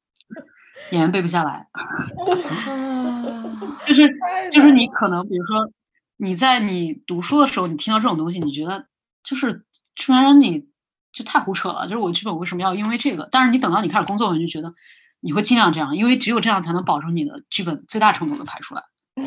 [0.90, 1.68] 演员背不下来，
[3.86, 4.14] 就是
[4.52, 5.70] 就是你可能比如说
[6.16, 8.86] 你在你读书的时候，你听到这种东西，你觉得
[9.22, 9.64] 就是
[9.96, 10.68] 突然让你
[11.12, 13.28] 就太胡扯了，就是我剧本为什么要因为这个？
[13.32, 14.74] 但是你等到你开始工作，你就觉得
[15.20, 18.82] 你会尽量这样，因为只有这样才能保证你的剧本最大程度的排出来。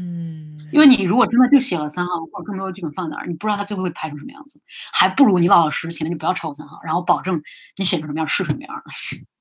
[0.00, 4.62] 嗯，因为你如果真的就写了三行或者更多的剧本放哪儿，你不知道它最后会拍成什么样子，
[4.92, 7.42] 还不如你老老实实前面就不要超过三行，然后保证
[7.76, 8.84] 你写成什么样是什么样的。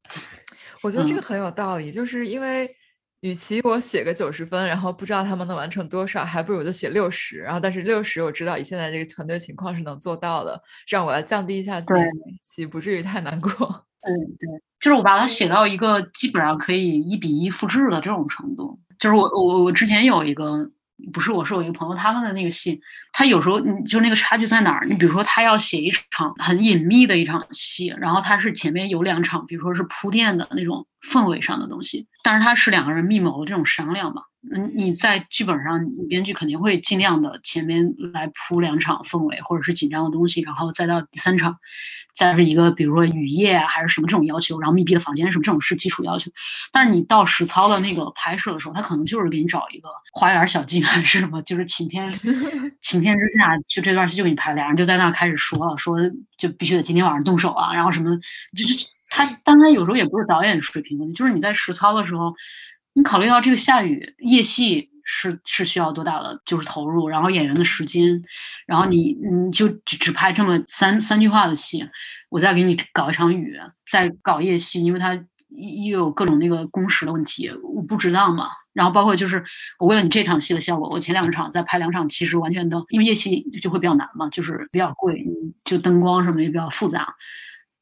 [0.81, 2.69] 我觉得这个很有道理，就是因为
[3.21, 13.51] 与其我写个九十分，然后不知道他们能完成多少，还不如我就写六十，然后但是六十我知道以现在这个团队情况是能做到的，这样我要降低一下自己预期，不至于太难过。
[14.01, 14.47] 对对，
[14.79, 18.79] 就是我把它写到一个基本上可以一比一复制的这种程度。
[18.99, 20.71] 就是我我我之前有一个
[21.13, 22.81] 不是我是我一个朋友他们的那个戏，
[23.13, 24.85] 他有时候你就那个差距在哪儿？
[24.87, 34.23] 你比如说他要写一场很隐秘的一场戏，然后他是前面有两场，比如说是铺垫的那种氛围上的东西，但是他是两个人密谋的这种商量嘛。
[34.53, 41.57] 嗯，你在剧本上，你编剧肯定会尽量的前面来铺两场氛围或者是紧张的东西，然后再到第三场。
[42.15, 46.31] 再是一个，比如说雨夜还是什么这种要求，然后密闭的房间什么这种是基础要求。
[46.71, 52.11] 但是你到实操的那个拍摄的时候，他可能就是给你找一个花园小径还是什么，就是晴天
[52.81, 55.99] 晴天之下，就这段戏就给你拍，俩人就在那开始说了，说
[56.39, 58.17] 就必须得今天晚上动手啊，然后什么
[58.57, 62.33] 就是他，当然有时候也不是导演水平问题，就是你在实操的时候，
[62.97, 64.89] 你考虑到这个下雨夜戏。
[65.09, 68.23] 是是需要多大的就是投入，然后演员的时间，
[68.65, 71.87] 然后你你就只只拍这么三三句话的戏，
[72.29, 73.57] 我再给你搞一场雨，
[73.89, 75.15] 再搞夜戏，因为它
[75.47, 78.49] 又有各种那个工时的问题，我不值当嘛。
[78.73, 79.45] 然后包括就是
[79.79, 85.25] 我为了你这场戏的效果，我前两场再拍两场，其实完全都因为夜戏就会比较难嘛，就是比较贵，
[85.63, 87.15] 就灯光什么也比较复杂。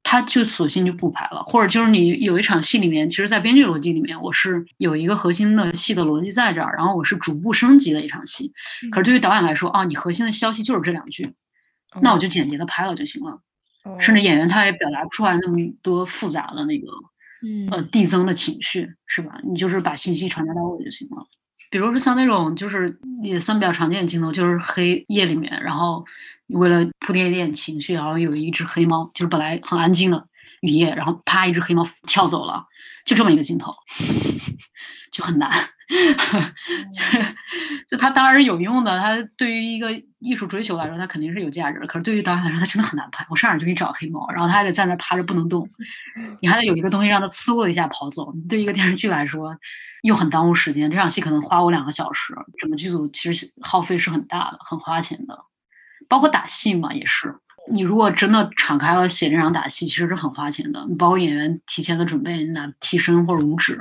[0.07, 8.53] 他就索性就不拍了，或者就是你有一场戏里面，其实，在编剧逻辑里面，我是有一个核心的戏的逻辑在这儿，然后我是逐步升级的一场戏。
[8.91, 11.33] 可是对于导演来说，啊，你核心的消息就是这两句，
[12.03, 13.41] 那我就简洁的拍了就行了。
[13.99, 16.87] 甚至演员他也表达不出来那么多复杂的那个，
[17.71, 19.39] 呃，递增的情绪，是吧？
[19.43, 21.25] 你就是把信息传达到位就行了。
[21.71, 26.05] 比如说像那种就是也算比较常见的镜头，就是黑夜里面，然后。
[26.47, 30.27] 为了铺垫一点情绪，然后有一只黑猫，就是本来很安静的，
[30.61, 32.65] 雨夜，然后啪，一只黑猫跳走了，
[33.05, 33.73] 就这么一个镜头，
[35.11, 35.51] 就很难。
[37.91, 41.85] 就它当然是有用的，它对于一个艺术追求来说，它肯定是有价值的。
[41.85, 43.27] 可是对于导演来说，它真的很难拍。
[43.29, 45.69] 我上来就给你找黑猫，然后它还得在那趴着不能动，
[46.41, 48.33] 你还得有一个东西让它嗖了一下跑走。
[48.49, 49.57] 对于一个电视剧来说，
[50.01, 50.89] 又很耽误时间。
[50.89, 55.45] 这场戏可能花我两个小时，整个剧组其实耗费是很大的，很花钱的。
[56.07, 57.35] 包括打戏嘛，也是。
[57.71, 60.85] 你如果真的敞开了写这场打戏，其实是很花钱的。
[60.87, 63.79] 你包括演员提前的准备，拿替身或者五指，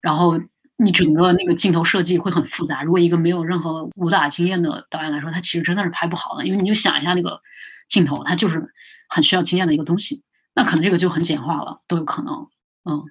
[0.00, 0.40] 然后。
[0.78, 2.82] 你整个那个镜头设计会很复杂。
[2.82, 6.44] 如果一个没有任何武打经验的导演来说，他其实真的是拍不好的。
[6.44, 7.40] 因为你就想一下那个
[7.88, 8.74] 镜头，它就是
[9.08, 10.22] 很需要经验的一个东西。
[10.54, 12.46] 那可能这个就很简化了，都有可能。
[12.84, 13.02] 嗯，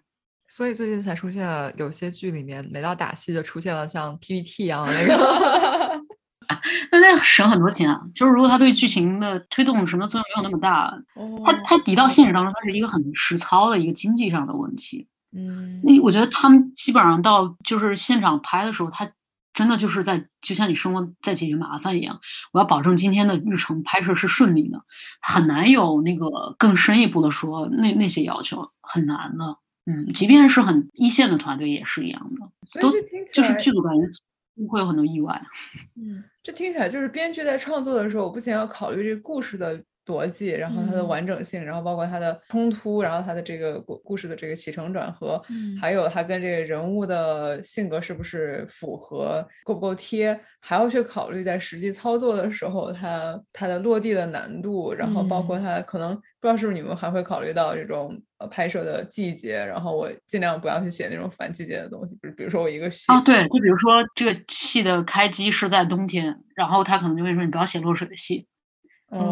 [0.48, 6.06] 所以最近才出现了有些剧里面，每到打戏就出现了像 PPT 一样的那个。
[6.92, 8.08] 那那省很多钱啊。
[8.14, 11.02] 就是如果他对剧情的推动什么作用没有那么大，
[11.44, 15.08] 他他抵到现实当中，他是一个很实操的一个经济上的问题。
[15.32, 19.12] 嗯，那我觉得他们基本上到就是现场拍的时候，他
[19.54, 22.20] 真的就是在就像你生活在解决麻烦一样。
[22.52, 24.84] 我要保证今天的日程拍摄是顺利的，
[25.22, 29.58] 很难有那个更深一步的说那那些要求很难的。
[29.88, 35.46] 嗯，即便是很一线的团队也是一样的，都就是剧组感觉会有很多意外。
[35.96, 39.84] 嗯，这听起来就是编剧在创作的时候，我不仅要考虑这个故事的。
[40.06, 45.42] 逻辑，然后它的完整性，然后包括它的冲突，然后它的这个故故事的这个起承转合，
[45.82, 68.48] 还有它跟这个人物的性格是不是符合，够不够贴，还要去考虑在实际操作的时候，它它的落地的难度，然后包括它可能不知道是不是你们还会考虑到这种呃拍摄的季节，然后我尽量不要去写那种反季节的东西，比如比如说我一个戏啊，对，就比如说这个戏的开机是在冬天，然后他可能就会说你不要写落水的戏。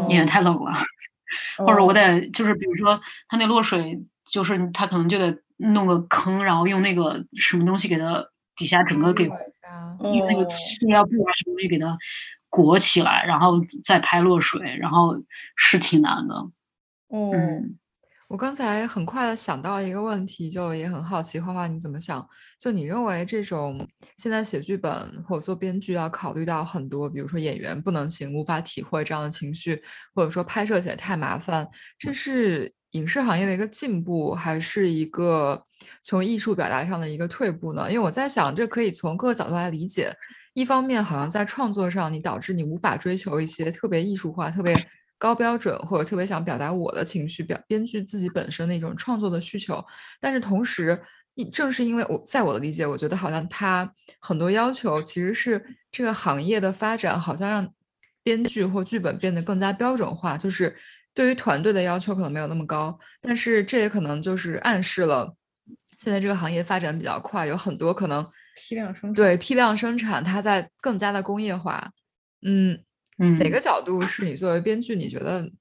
[0.08, 0.74] 因为太冷了，
[1.66, 11.98] 或者我得就是比如说他那落水，就是他可能就得弄个坑，然后用那个什么东西给它底下整个给用那个塑料布啊什么东西给它
[12.50, 15.24] 裹起来，然后再拍落水，然后
[15.56, 16.36] 是挺难的。
[17.32, 17.80] 嗯。
[18.34, 22.20] 我刚才很快的想到一个问题，就也很好奇，花花你怎么想？
[22.60, 24.92] 就你认为这种现在写剧本
[25.24, 29.80] 或者做编剧要考虑到很多，比如说演员不能行，无法体会这样的情绪，
[30.16, 31.68] 或者说拍摄起来太麻烦，
[32.00, 35.64] 这是影视行业的一个进步，还是一个
[36.02, 37.88] 从艺术表达上的一个退步呢？
[37.88, 40.12] 因为我在想，这可以从各个角度来理解。
[40.56, 44.76] 一方面，好像在创作上，你导致你无法追求一些特别艺术化、特别。
[45.24, 49.82] 高标准或者特别想表达我的情绪，表编剧自己本身的一种创作的需求，
[50.20, 51.02] 但是同时，
[51.50, 57.74] 正是因为我在我的理解，我觉得好像他很多要求其实是这个行业的发展，好像让
[58.22, 60.76] 编剧或剧本变得更加标准化，就是
[61.14, 65.34] 对于团队的要求可能没有那么高，但是这也可能就是暗示了
[65.98, 71.90] 现在这个行业发展比较快，有很多可能批量生产，对批量生产，它在更加的工业化，
[72.42, 72.84] 嗯。
[73.18, 75.52] 哪个角度是你作为编剧，你觉得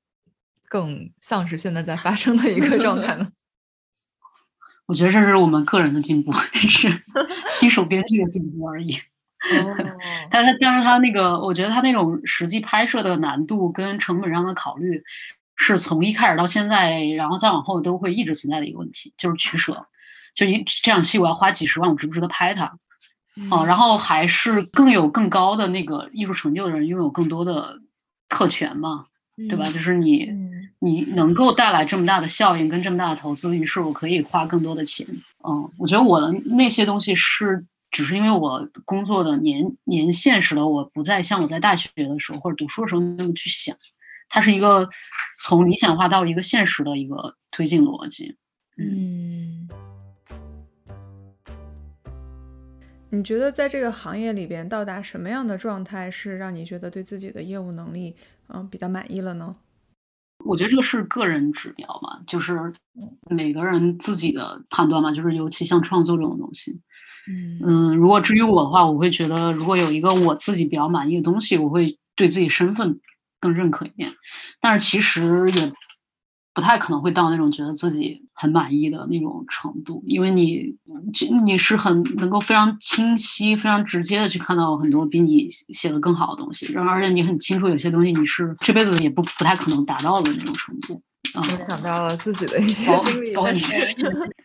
[0.69, 3.29] 更像是现在在发生的一个状态呢？
[4.87, 7.03] 我觉得这是我们个人的进步，是
[7.49, 8.99] 新手编剧的进步而已。
[10.31, 15.03] 但是，但是他那个，我觉得他那种实际拍摄的难度跟成本上的考虑，
[15.57, 19.87] 是从一开始到现在，然后再往后都会一直存在的一个问题，就是取舍。
[20.35, 22.79] 就一这场戏，我要花几十万，我值不值得拍它？
[23.51, 27.81] 哦，然后还是更有更高的那个艺术成就的人拥有更多的
[28.29, 29.07] 特权嘛，
[29.49, 29.65] 对吧？
[29.71, 30.29] 就是你，
[30.79, 35.07] 你能够带来这么大的效应跟这么大的投资，于是我可以花更多的钱。
[35.43, 43.77] 嗯，我觉得我的那些东西是只是因为我工作的年年限使得我不再像我在大学的时候或者读书的时候那么去想，
[44.29, 44.91] 它是一个
[45.41, 48.37] 从理想化到一个现实的一个推进逻辑。
[48.77, 49.52] 嗯。
[53.15, 58.17] 你觉得在这个行业里边到达什么样的状态是让你觉得对自己的业务能力
[58.49, 59.55] 嗯比较满意了呢？
[60.47, 62.73] 我觉得这个是个人指标嘛，就是
[63.29, 66.81] 每个人自己的判断嘛，就是尤其像创作这种东西，
[67.29, 73.01] 嗯嗯，如果至于我的话，我会觉得如果有一个我自己比较满意的东西，我会对自己身份
[73.41, 74.15] 更认可一点，
[74.63, 75.73] 但是其实也。
[76.55, 80.77] 不太可能会到那种觉得自己很满意的那种程度，因为你，
[81.45, 91.03] 你是很能够非常清晰、非常直接的去看到很多比你写的更好的东西，然后而且你很清楚有些东西你是这辈子也不不太可能达到的那种程度。
[91.35, 93.67] 我想到了自己的一些经历，但是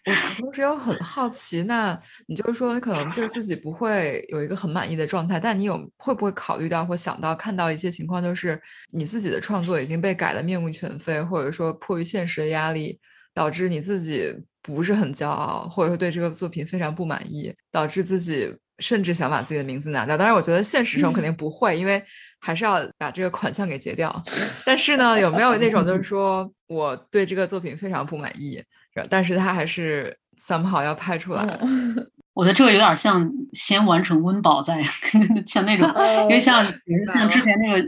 [0.06, 1.64] 我同时又很好奇。
[1.64, 8.62] 那你就是说，你可能对自己不会有一个很满意的状态，但你有会不会考虑到或想到看到一些情况，就是
[8.92, 12.98] 你自己的创作已经被改得面目全非，或者说迫于现实的压力，
[13.34, 20.16] 导致你自己不是很骄傲，或者说对这个作品非常不满意，导致自己甚至想把自己的名字拿掉。
[20.16, 22.02] 当然，我觉得现实中肯定 不会，因为
[22.40, 24.24] 还是要把这个款项给结掉。
[24.66, 28.64] 但是呢，有没有那种就是说我对这个作品非常不满意，
[29.10, 31.60] 但是他还是 somehow 要拍出来？
[32.34, 34.84] 我觉得这个有点像先完成温饱再
[35.48, 35.90] 像那种，
[36.24, 36.64] 因为像
[37.12, 37.80] 像之前那个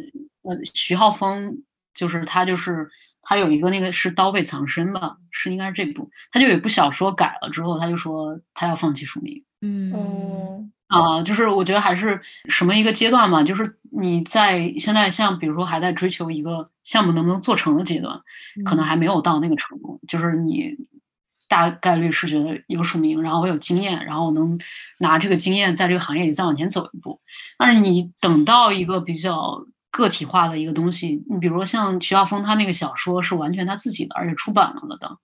[0.41, 2.89] 呃徐浩峰，就是他就是
[3.21, 9.43] 他有一个那个是刀背藏身吧，是应该是这部，他就有一部小说改了之后，他就说他要放弃署名。
[9.61, 18.21] 嗯啊，就是我觉得还是什么一个阶段嘛，就是你在现在像比如说还在追求一个项目能不能做成的阶段，
[18.65, 20.75] 可能还没有到那个程度，就是你。
[21.51, 24.59] 大概率是觉得有署名，然后我有经验，然后我能
[24.99, 27.21] 拿这个经验在这个行业里再往前走一步。
[27.57, 35.17] 但是你等到一个比较个体化的一个东西，你比如说像徐浩峰他那个小说是完全他自己的，而且出版了的。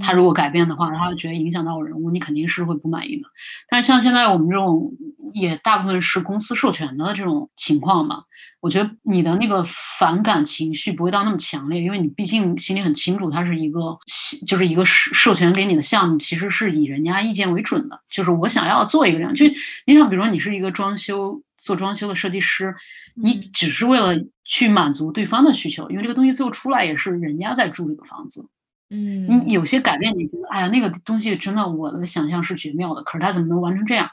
[0.00, 3.22] 他如果改变的话，他觉得影响到我人物，你肯定是会不满意的。
[3.68, 4.92] 但像现在我们这种
[5.34, 8.24] 也大部分是公司授权的这种情况嘛，
[8.60, 13.98] 我觉得你的那个反感情绪不会到那么强烈，因为你毕竟心里很清楚，它是一个
[14.46, 18.02] 就是一个授授权给你的项目，其实是以人家意见为准的。
[18.08, 19.46] 就是我想要做一个这样，就
[19.86, 22.74] 你想，比如说你是一个装修做装修的设计师，
[23.14, 28.48] 你只是为了去满足对方的需求，因为这个东西最后出来也是人家在住这个房子。
[28.90, 34.10] 嗯，你有些改变，你觉得哎呀，那个东西真的我的想象是绝妙的，可是他怎么能完成这样？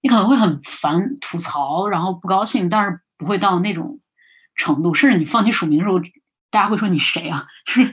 [0.00, 4.00] 你可能会很烦、吐槽，然后不高兴，但是不会到那种
[4.54, 4.94] 程度。
[4.94, 6.00] 甚至你放弃署名的时候，
[6.52, 7.44] 大家会说你谁啊？
[7.66, 7.92] 是，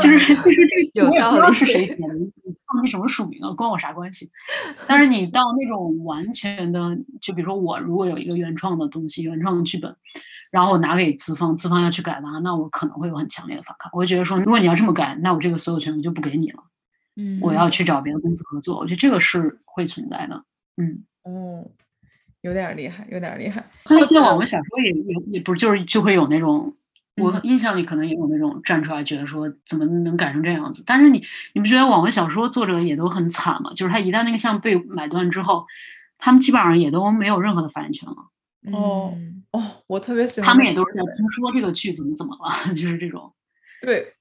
[0.00, 0.56] 就是就是
[0.94, 2.32] 这个我也不知道是谁写的，你
[2.66, 3.52] 放弃什么署名啊？
[3.52, 4.30] 关我啥关系？
[4.86, 9.96] 但是你到那种完全的，就比如说我如果有一个原创的东西、原创的剧本。
[10.52, 13.90] 然后我拿给资方，资方要去改的话，那我可能会有很强烈的反抗。
[13.92, 16.62] 我会觉得说，如果你要这么改，那我这个所有权我就不给你了。
[17.16, 18.78] 嗯，我要去找别的公司合作。
[18.78, 20.44] 我觉得这个是会存在的。
[20.76, 21.68] 嗯，哦，
[22.42, 23.68] 有点厉害，有点厉害。
[23.90, 26.76] 那些网文小说也也也不是就是就会有那种，
[27.16, 30.82] 我印象里可能也有那种站出来觉得说怎么能改成这样子。
[30.86, 33.72] 但是你你不觉得网文小说作者也都很惨吗？
[33.74, 35.66] 就是他一旦那个项目被买断之后，
[36.18, 38.16] 他们基本上也都没有任何的发言权了。
[38.76, 39.14] 哦
[39.52, 43.32] 哦，我特别喜欢他们也都是在听说这个剧怎么怎么了， 就是这种。
[43.80, 44.12] 对，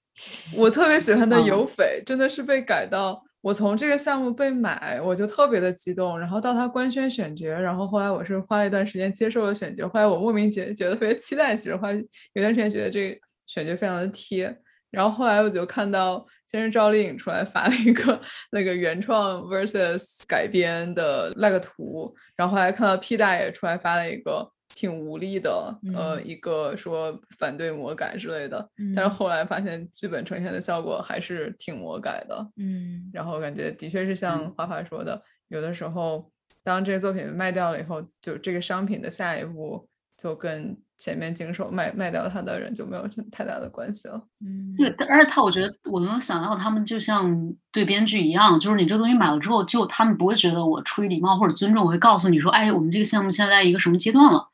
[0.55, 6.19] 我特别喜欢的有匪真的是被改到我从这个项目被买，我就特别的激动。
[6.19, 11.55] 然后到他官宣选角，然后后来我是花了一段时间接受了选角，后来我莫名觉觉得特别期待。
[11.55, 12.01] 其实话有
[12.33, 14.57] 段时间觉得这个选角非常的贴。
[14.89, 18.19] 然后后来我就看到先是赵丽颖出来发了一个
[18.51, 36.31] 那个原创 versus 改编的那个图，然后后来看到 P 大爷出来发了一个挺无力的，呃，一个说反对魔改之类的，但是后来发现剧本呈现的效果还是挺魔改的，嗯，然后感觉的确是像花花说的，有的时候
[36.63, 40.77] 当这个作品卖掉了以后，就这个商品的下一步就跟。
[40.97, 44.21] 前面经手卖卖掉他的人就没有太大的关系了。
[44.39, 54.49] 嗯，对，而且他我觉得我能想到他们就像对编剧一样，就是你这东西买了之后，就他们不会觉得我出于礼貌或者尊重，我会告诉你说，哎，我们这个项目现在一个什么阶段了，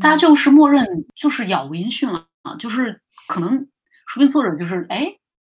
[0.00, 3.50] 大家就是默认就是杳无音讯了啊，就是可能
[4.06, 5.16] 说不定作者就是哎。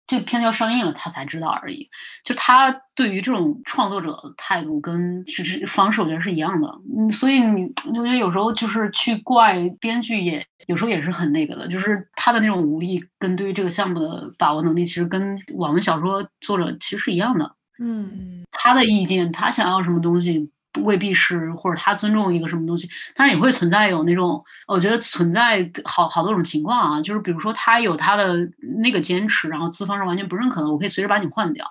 [0.08, 1.90] 这个片子要上映了，他才知道而已。
[2.24, 6.80] 就他对于这种创作者的态度跟是方式，我觉得是一样的。
[6.96, 11.68] 嗯，所以你我觉得有时候就是去怪编剧，也有时候也是很那个的。
[11.68, 17.56] 就是他的那种无力跟对于这个项目的把握能力，其实跟网文小说作者其实是一样的。
[17.80, 20.52] 嗯，他的意见，他想要什么东西。
[20.78, 28.50] 未必是，或者他尊重一个什么东西，当然也会存在有那种，我觉得存在好好多种情况啊，就是比如说他有他的
[28.82, 31.66] 那个坚持，然后资方是完全不认可的，我可以随时把你换掉。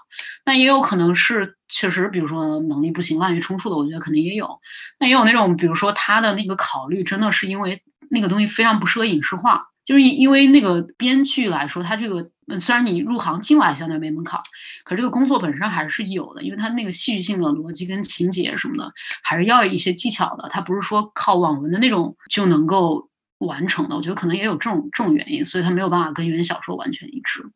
[0.44, 4.60] 那也有可能是确实，比如说能力不行、滥竽充数的，我觉得肯定也有。
[4.98, 9.68] 那也有那种，比如说他的那个考虑真的是因为那个东西非常不适合影视化。
[9.86, 14.40] 就是因为那个编剧来说，他这个嗯虽然你入行进来相对没门槛，
[14.84, 18.92] 可这个工作本身还是有的，因为它那个戏剧性的逻辑跟情节什么的，
[19.22, 20.48] 还是要一些技巧的。
[20.50, 23.96] 它不是说靠网文的那种就能够完成的。
[23.96, 27.50] 我觉得可能也有这种这种原因，所以它没有办法跟原小说完全一致。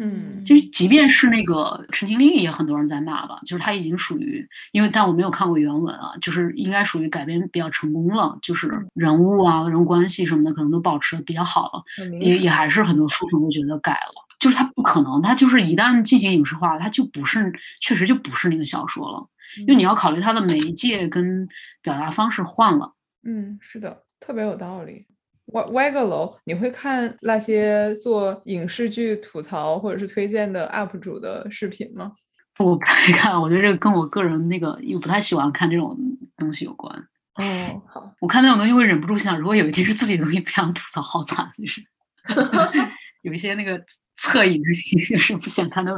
[0.00, 3.40] 嗯，就是即便是那个《陈情令》，也很多人在骂吧。
[3.44, 11.82] 就是他已经属于，因为但我没有看过原文啊，就是应该属于改编比较成功了，就是人物啊、人物关系什么的，可能都保持的比较好了。
[12.20, 19.28] 也也还是很多书粉会觉得改了，就是他不可能，他就是一旦进行影视化，他就不是，确实就不是那个小说了，
[19.58, 21.48] 因为你要考虑它的媒介跟
[21.82, 22.94] 表达方式换了。
[23.24, 25.07] 嗯，是的，特别有道理。
[25.52, 32.12] 歪歪个楼，你会看那些做影视剧吐槽或者是推荐的 UP 主的视频吗？
[32.58, 35.96] 我不太 看，我觉得这个跟我个人那个又不太喜欢看这种
[36.36, 37.06] 东西有关。
[37.34, 41.80] 哦，好，我看那种东西会忍不住想，如果有一天是自己的东西，不想吐槽，好惨，就是
[43.22, 43.80] 有一些那个
[44.20, 45.92] 恻隐之心，就是不想看到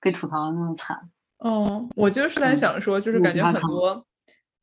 [0.00, 0.98] 被吐槽的那么惨。
[1.38, 4.04] 哦，我就是在想说，就是感觉很多。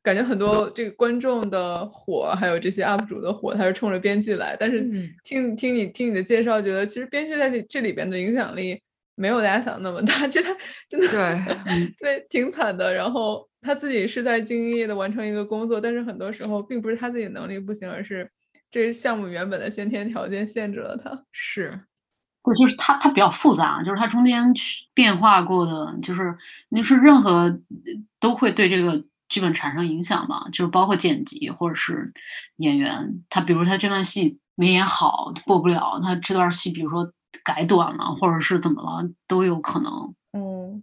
[0.02, 4.56] 感觉很多这个观众的火，还有这些 UP 主的火，他是冲着编剧来。
[4.58, 4.80] 但是
[5.24, 8.80] 听听你听你的介绍，觉得其实编剧在这这里边的影响力
[9.16, 10.26] 没有大家想的那么大。
[10.26, 10.56] 其实他
[10.88, 12.94] 真的对 对挺惨的。
[12.94, 18.30] 然后他自己是在兢兢业业的完成一个工作，但是很多时候并不是他自己能力不行，而是
[18.70, 21.24] 这项目原本的先天条件限制了他。
[21.32, 21.78] 是，
[22.42, 24.54] 不就是他他比较复杂，就是他中间
[24.94, 26.34] 变化过的，就是
[26.70, 27.60] 你是任何
[28.20, 29.04] 都会对这个。
[29.28, 32.12] 剧本产生影响嘛，就是包括剪辑或者是
[32.56, 37.12] 演员，他比如他这段戏没演好过不了，他这段戏比如说
[37.44, 40.14] 改短了或者是怎么了都有可能。
[40.32, 40.82] 嗯，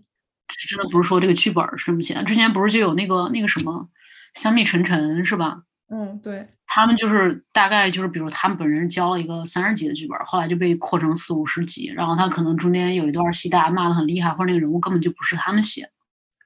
[0.70, 2.24] 真的不是说这个剧本是这么写的。
[2.24, 3.90] 之前不是就有那个那个什么
[4.34, 5.64] 香蜜沉沉是吧？
[5.90, 6.50] 嗯，对。
[6.68, 15.90] 他们就是大概就是比如他们本人交了一个三十集的剧本，后来就被扩成四五十集，然后他可能中间有一段戏大家骂的很厉害，或者那个人物根本就不是他们写。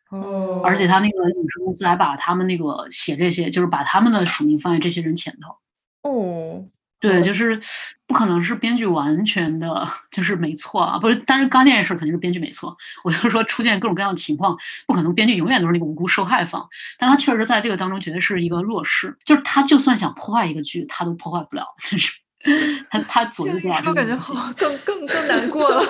[0.09, 5.57] 哦，而且他那个影视公司还把他们那个写这些，就是把他们的署名放在这些人前头。
[6.01, 6.65] 哦，
[6.99, 7.61] 对，就是
[8.07, 11.21] 不可能是编剧完全的，就是没错啊，不是。
[11.25, 12.77] 但是刚这件事肯定是编剧没错。
[13.03, 14.57] 我就是说，出现各种各样的情况，
[14.87, 16.69] 不可能编剧永远都是那个无辜受害方。
[16.97, 22.13] 但他确实在这个当中绝对是一个弱势，就是他就算想破坏一个剧，他都破坏不了，就是
[22.89, 23.75] 他他左右不了。
[23.85, 25.83] 我感觉好更更更难过了，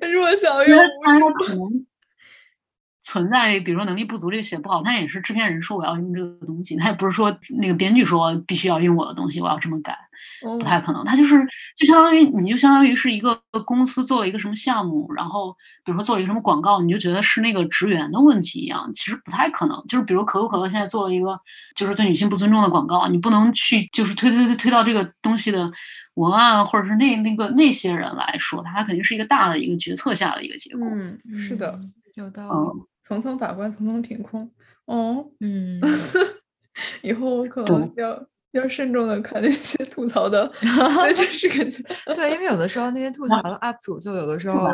[0.12, 1.84] 弱小又无助。
[3.08, 9.96] 存在，比如说能力不足，这个写不好，他也是制片人说我要用这个东西，他也不是说那个编剧说必须要用我的东西，我要这么改，
[10.42, 11.06] 不太可能。
[11.06, 11.46] 他就是
[11.78, 15.56] 就相当于你就相当于是一个公司做了一个什么项目，然后
[15.86, 19.82] 比如说做了一个什么广告，你就觉得是那个职员的问题一样，其实不太可能。
[19.88, 21.40] 就是比如可口可乐现在做了一个
[21.76, 25.72] 就是对女性不尊重的广告，你不能去就是推推推推到这个东西的
[26.12, 30.86] 文案或者是那那个那些人来说，他肯定是一个大的一个决策下的一个结果。
[30.86, 31.80] 嗯，是的，
[32.16, 32.44] 有道
[32.74, 32.82] 理。
[33.08, 34.48] 层层把关，层层品控。
[34.84, 35.80] 哦，嗯，
[37.02, 41.82] 以后我可能要要慎重的看那些吐槽的， 那就是感觉
[42.14, 44.68] 对，因为有的时候那些吐槽的 UP 主，就有的时候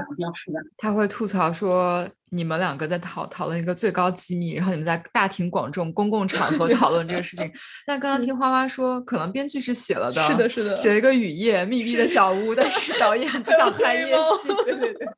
[0.77, 7.51] 他会吐槽说，你们两个在讨讨论一个最高机密，然后你们在大庭广众、公共场合讨论这个事情。
[7.85, 15.09] 但刚刚听花花说，可能编剧是写了的，是的，是的，写了一个雨夜密闭的小屋，但是导演不想拍夜戏，对对对。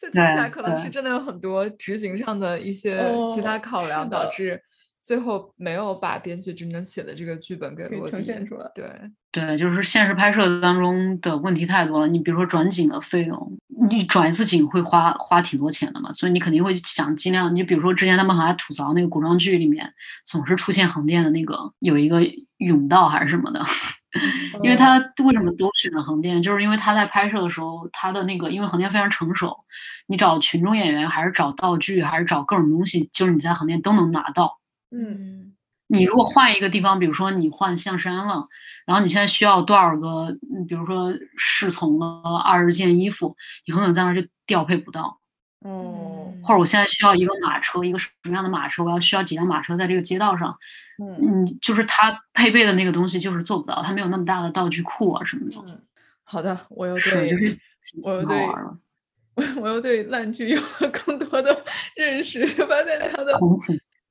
[0.00, 4.62] 就听起来可能是真的有很多执行上的一些其他考量，导致
[5.02, 8.70] 最后没有把编剧真正写的这个剧本给呈现出来。
[8.74, 8.86] 对
[9.30, 12.08] 对，就是现实拍摄当中的问题太多了。
[12.08, 13.58] 你比如说转景的费用，
[13.90, 17.54] 你转一次景会花花挺多钱的嘛，所以你肯定会想尽量。
[17.54, 19.92] 你比如说之前他们还吐槽那个古装剧里面
[20.24, 22.22] 总是出现横店的那个有一个
[22.58, 23.64] 甬道还是什么的。
[24.62, 29.64] 因为他为什么都选了横店，就是因为他在拍摄的时候，他的那个因为横店非常成熟，
[30.06, 34.58] 你找群众演员还是找道具还是找各种东西，就是你在横店都能拿到。
[34.90, 35.54] 嗯，
[35.86, 38.48] 你如果换一个地方，比如说你换象山了，
[38.86, 43.36] 然后你现在需要多少个，比如说侍从了二十件衣服，
[43.66, 45.20] 你可能在那儿就调配不到。
[45.60, 48.84] 哦，或者我现在需要一个马车，一个什么样的马车？
[48.84, 50.56] 我要需要几辆马车在这个街道上。
[50.98, 55.56] 嗯，就是他配备的那个东西就是做不到，他没有那么大的道具库啊什么的。
[55.66, 55.82] 嗯，
[56.22, 57.58] 好的，我又对，
[58.02, 61.64] 我又对，我我又对烂剧有了更多的
[61.96, 63.32] 认识，就发现它的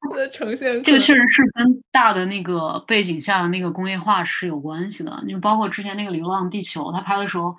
[0.01, 5.23] 它的呈现，这个确实是跟大的那个背景下的那个工业化是有关系的。
[5.29, 7.55] 就包括之前那个《流浪地球》，他拍的时候，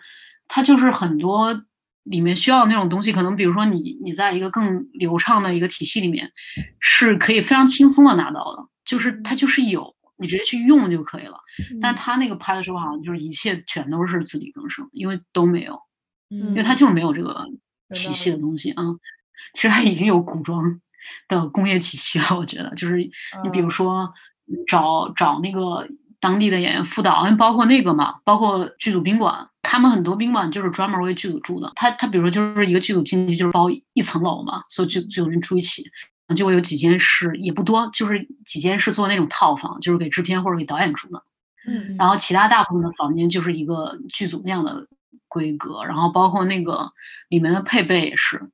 [0.46, 1.62] 他就是很多。
[2.08, 6.32] 里面需要那种东西，可能比如说你你在一个更流畅的一个体系里面，
[6.80, 11.40] 是可以非常轻松的拿到的，就是它就是有，你直接去用就可以了。
[11.80, 15.80] 但是他那个拍的时候好像就是一切全都是自力更生，因为都没有，
[16.28, 17.46] 因为他就是没有这个
[17.90, 18.82] 体系的东西啊。
[19.54, 20.80] 其实他已经有古装
[21.28, 24.12] 的工业体系了，我觉得就是你比如说
[24.66, 25.88] 找找那个。
[26.20, 31.72] 当地的演员副导，包括那个嘛，包括剧组宾馆，他们很多宾馆就是专门为剧组住的。
[31.76, 35.90] 他他比如说就是一个剧组进去就是包一层楼嘛，所以就就有人住一起，
[36.34, 41.22] 就会有几间是也不多，就是几间是做那种套房，就是给制片或者给导演住的。
[41.66, 44.88] 嗯，然后其他大部分的房间就是一个剧组那样的
[45.28, 46.92] 规格，然后包括那个
[47.28, 48.48] 里面的配备也是，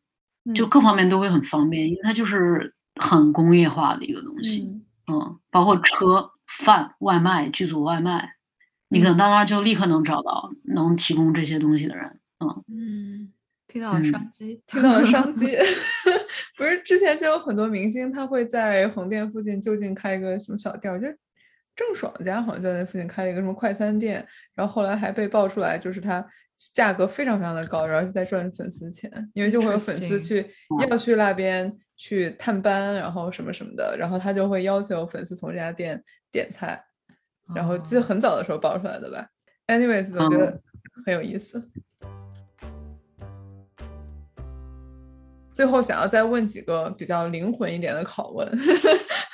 [0.52, 4.82] 就各方面都会很方便，因为它就是很工业化的一个东西。
[5.06, 6.32] 嗯，包括车。
[6.46, 8.33] 饭外卖剧组外卖，
[8.94, 12.20] 你可能到那儿就立刻能找到能提供这些东西的人。
[12.38, 13.32] 嗯嗯，
[13.66, 15.46] 听到了商机，听到了商机。
[16.56, 21.16] 不是之前就有很多明星，他会在横店附近就近开一个什么小店，我觉得
[21.74, 24.24] 郑爽家好像就在那附近开了一个什么快餐店，
[24.54, 26.24] 然后后来还被爆出来，就是他
[26.72, 30.46] 价格非常非常的高，然后就在赚粉丝钱，因为就会有粉丝去
[30.88, 36.80] 要去那边去探班，然后什么什么的，然后他就会要求粉丝从这家店点菜，
[37.52, 39.26] 然后记得很早的时候爆出来的吧。
[39.66, 40.60] Anyways，我觉得
[41.04, 41.68] 很有意思。
[45.52, 48.50] 最后想要再问几个比较灵魂一点的拷问，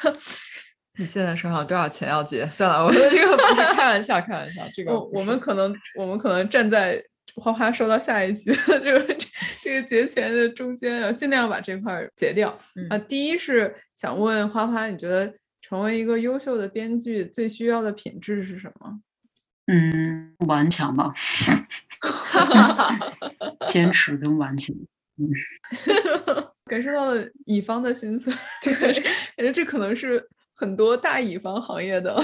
[0.99, 2.47] 你现在身上有多少钱要结？
[2.49, 4.63] 算了，我这个不是开玩笑，开玩笑。
[4.75, 7.03] 这个我们可能我们可能站在
[7.37, 9.17] 花花说到下一集的这个
[9.65, 12.51] 这个节前的中间，然后尽量把这块结掉。
[12.91, 15.33] 啊，第一是想问花花，你觉得
[15.71, 19.01] 成为一个优秀的编剧最需要的品质是什么？
[19.69, 21.15] 嗯，顽强吧，
[23.71, 24.75] 坚持跟顽强。
[25.17, 25.31] 嗯
[26.65, 28.37] 感受到了乙方的心酸，
[28.81, 32.21] 感 觉感觉这可能是很多大乙方行业的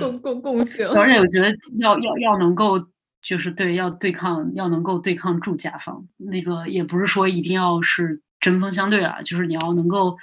[0.00, 0.86] 共共共性。
[0.88, 2.88] 而且我觉得要要要能够
[3.22, 10.16] 就是对要对抗要能够对抗住甲方，那个也不是说一定要是针锋相对啊，就是你要能够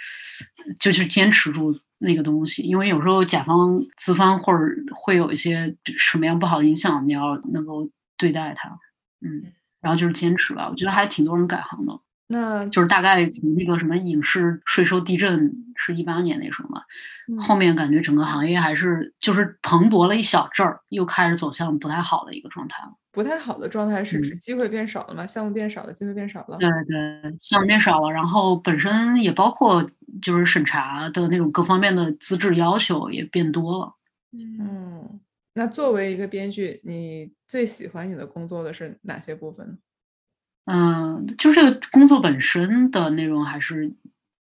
[0.80, 4.60] 就是坚持住那个东西，因为有时候甲方资方或者
[4.96, 8.70] 会有一些什么样不好的影响，你要能够对待它，
[9.22, 9.52] 嗯。
[9.82, 12.00] 然后就是坚持吧，我觉得还挺多人改行的。
[12.28, 16.82] 那就是大概从那个什么影视税收地震是一八年那时候嘛，
[17.40, 22.94] 后面感觉整个行业还是就是蓬勃了一小阵儿，又开始走向不太好的一个状态了。
[23.12, 25.26] 不太好的状态是指机会变少了吗？
[25.26, 26.58] 项目变少了，机会变少了。
[26.58, 29.90] 对对，项目变少了，然后本身也包括
[30.22, 33.94] 就是审查的那种各方面的资质要求也变多了。
[34.34, 35.20] 嗯。
[35.58, 39.78] 那作为一个编剧，你最喜欢你的工作的是哪些部分？
[40.66, 43.94] 嗯，就是这个工作本身的内容还是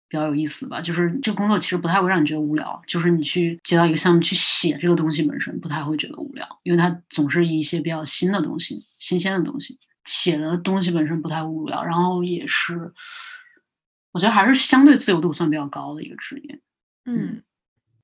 [0.07, 0.81] 比较有意思吧。
[0.81, 11.83] 就是这个工作其实不太会让你觉得无聊，就是你去接到一个项目去写这个东西本身不太会觉得无聊，因为它总是一些比较新的东西、新鲜的东西，写的东西本身不太无聊。
[11.83, 12.93] 然后也是，
[14.11, 16.61] 我觉得还是相对自由度算比较高的一个职业。
[17.05, 17.43] 嗯，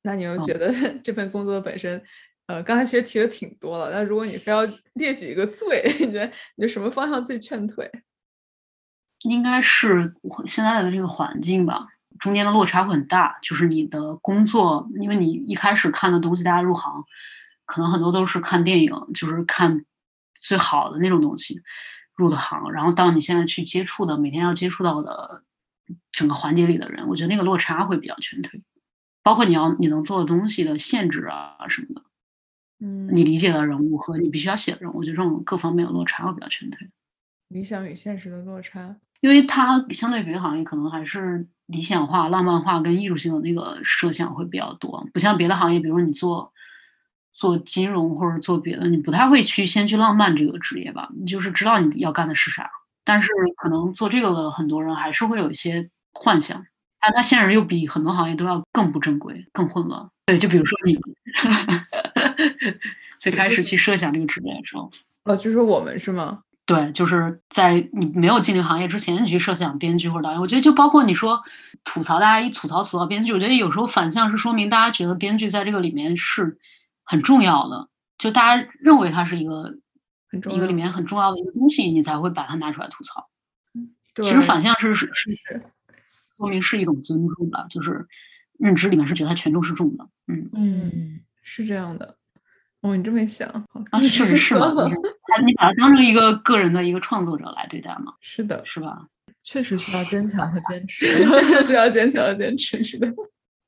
[0.01, 2.03] 那你又觉得 这份工作本身？
[2.47, 4.61] 呃，刚才其实提的挺多了，那如果你非要
[4.95, 7.87] 列举一个最， 你觉得你什么方向最劝退？
[9.21, 10.15] 应该是
[10.45, 11.87] 现在的这个环境吧，
[12.19, 13.39] 中间的落差会很大。
[13.41, 17.03] 就是你的工作，因为你一开始看的东西，大家入行
[17.65, 19.85] 可能很多都是看电影，就是看
[20.39, 21.61] 最好的那种东西
[22.15, 25.43] 入的行，然后到你现在去接触的，每天要接触到的
[26.11, 28.63] 整个环节里的人，我觉得那个落差会比较全退，
[29.21, 32.03] 包括你要你能做的东西的限制啊什么的。
[32.79, 36.89] 嗯，你理解的人物和你必须要写的人物，我觉得这种各方面的落差会比较全退。
[37.49, 46.53] 理想与现实的落差，因为它相对别的行业可能还是理想化、浪漫化跟艺术性的那个设想会比较多，不像别的行业，比如说你做
[47.33, 51.09] 做金融或者做别的，你不太会去先去浪漫这个职业吧？
[51.19, 52.69] 你就是知道你要干的是啥，
[53.03, 56.65] 但是可能做这个的很多人还是会有一些幻想，
[57.01, 60.09] 但他现实又比很多行业都要更不正规、更混乱。
[60.25, 60.99] 对，就比如说你。
[63.19, 64.89] 最开始去设想这个职业的时候，
[65.25, 66.41] 哦，就是我们是吗？
[66.69, 70.39] 对，就是在你没有进这个行业之前，你去设想编剧或者导演。
[70.39, 71.41] 我觉得就包括你说
[71.83, 76.59] 吐槽，大家一吐槽吐槽编剧，我觉得有时候反向是说明大家觉得编剧在这个里面是
[77.03, 77.89] 很重要的，
[78.19, 79.79] 就大家认为它是一个
[80.31, 83.31] 一个里面很重要的一个东西，你才会把它拿出来吐槽。
[84.13, 85.39] 其实反向是是是
[86.37, 88.07] 说明是一种尊重吧，就是
[88.59, 90.07] 认知里面是觉得它权重是重的。
[90.27, 91.21] 嗯嗯。
[91.41, 92.18] 是这样的，
[92.81, 93.47] 哦，你这么想，
[93.91, 94.67] 啊，确实是吗？
[95.45, 98.13] 你把它当成一个个人的一个创作者来对待吗？
[98.21, 99.05] 是的，是吧？
[99.43, 102.83] 确实需要坚强和坚持， 确实需要坚强和坚持。
[102.83, 103.07] 是的。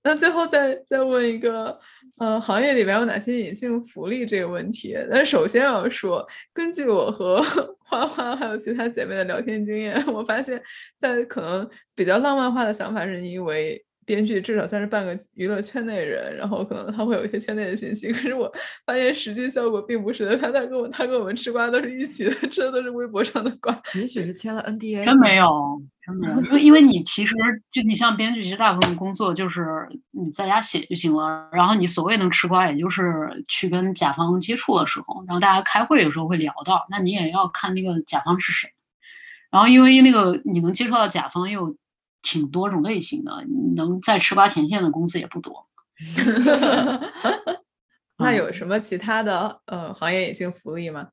[0.03, 1.77] 那最后再再问一个，
[2.17, 4.95] 呃，行业里边有哪些隐性福利这个问题？
[5.09, 7.41] 那首先要说，根据我和
[7.79, 10.61] 花花还有其他姐妹的聊天经验，我发现，
[10.99, 13.83] 在可能比较浪漫化的想法，是因为。
[14.11, 18.11] 编剧至少算是半个娱乐圈内人，然后可能他会有一些圈内的信息。
[18.11, 18.51] 可是我
[18.85, 23.73] 发现实际效果并不是的，他他跟我他跟我们吃瓜都是一起的，吃的都是微博上的瓜。
[23.95, 25.05] 也许是签了 NDA。
[25.05, 27.33] 真没有，真没有，因为因为你其实
[27.71, 29.65] 就你像编剧，其实大部分工作就是
[30.11, 31.47] 你在家写就行了。
[31.53, 38.71] 然后你所谓能吃瓜，也就是去跟甲方接触的时候，然后大家开会有时候会聊到，那你也要看那个甲方是谁。
[39.49, 41.77] 然后因为那个你能接触到甲方又。
[42.21, 43.45] 挺多种类型的，
[43.75, 45.67] 能在吃瓜前线的公司也不多。
[48.17, 51.09] 那有什么其他的呃行业隐性福利吗？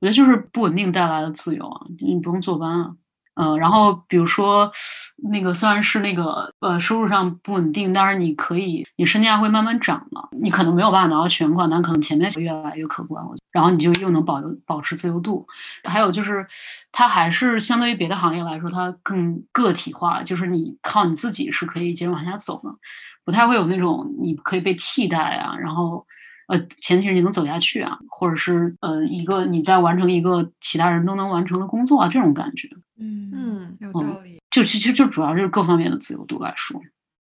[0.00, 2.94] 我觉得就是不稳定带来的自由啊，你不用坐班啊。
[3.34, 4.72] 嗯，然后比如说，
[5.16, 10.28] 那个虽然是那个呃收入上不稳定，但是你可以，你身价会慢慢涨嘛。
[10.30, 13.24] 你可能没有办法拿到全款，但可能前面越来越可观。
[13.50, 15.46] 然后你就又能保留保持自由度。
[15.84, 16.46] 还有就是，
[16.92, 22.76] 它还是相对于别的行业来说，它更个体化，就是你靠你自己是可以接着往下走的，
[23.24, 26.06] 不太会有那种你可以被替代啊，然后。
[26.48, 34.41] 呃，前提是你能走下去啊，或者是呃，一个你在完成一个其他人都能完成的工作啊，这种感觉，嗯嗯，有道理。
[34.52, 36.80] 就其实就主要就是各方面的自由度来说，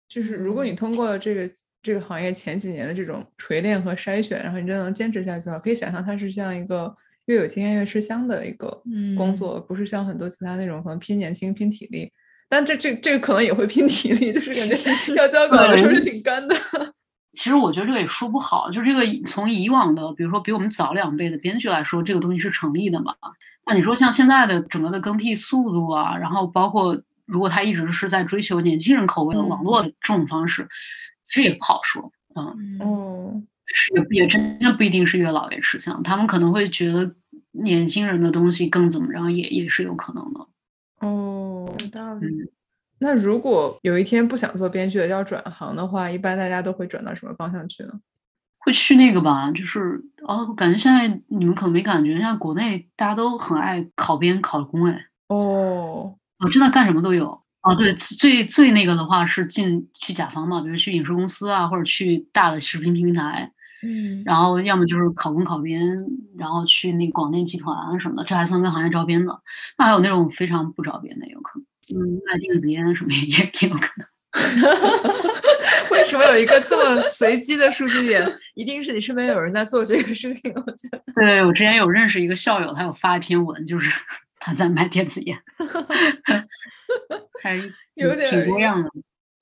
[0.08, 1.50] 就是如果你通过这个
[1.82, 6.96] 这个行业前几年的这种锤炼和筛选，然后你真的能坚持下去的话，可以想象它是像一个
[7.26, 8.82] 越有经验越吃香的一个
[9.18, 12.12] 工作，不是像很多其他那种可能拼年轻拼体力，
[12.48, 16.56] 但这这这个可能也会拼体力，就是感觉要交稿的时候是挺干的。
[17.34, 23.16] 其实我觉得这个也说不好，就这个从以往的，比如说比我们早两辈的编剧来说，这个东西是成立的嘛？
[23.64, 30.68] 那你说像现在的整个的更替速度啊，然后包括如果他一直是在追求年轻人口味的网络这种方式，
[31.26, 32.12] 其实也不好说。
[32.36, 33.44] 嗯哦，
[33.94, 37.16] 也也真的不一定是越老越吃香，他们可能会觉得
[37.52, 40.48] 年轻人的东西更怎么着，也也是有可能的。
[41.00, 42.52] 哦，有道理。
[43.00, 48.00] 那如果有一天不想做编剧了，要转行的话，一般大家都会转到什么方向去呢？
[48.60, 55.06] 会去那个吧，就是哦，感觉现在你们可能没感觉，像国内大家都很爱考编考公哎。
[55.28, 57.42] 哦，哦，真的干什么都有。
[57.62, 63.52] 哦，对，最最那个的话是进去甲方嘛，比如去影视公司啊，或者去大的视频平台。
[63.84, 64.24] 嗯。
[64.26, 65.82] 然后要么就是考公考编，
[66.38, 69.42] 然后去那广电集团什么的，这还算跟行业招编的。
[69.78, 71.66] 那还有那种非常不招编的，有可能。
[72.00, 74.08] 嗯，卖电子烟什么也也有可能。
[75.90, 78.30] 为什么有一个这么随机的数据点？
[78.56, 80.52] 一定是你身边有人在做这个事情。
[80.54, 81.02] 我觉得。
[81.16, 83.90] 对，我之前有认识一个校友，他有发一篇文，就是
[84.48, 85.38] 他在卖电子烟，
[87.44, 87.58] 还
[87.96, 88.90] 有点挺多样的。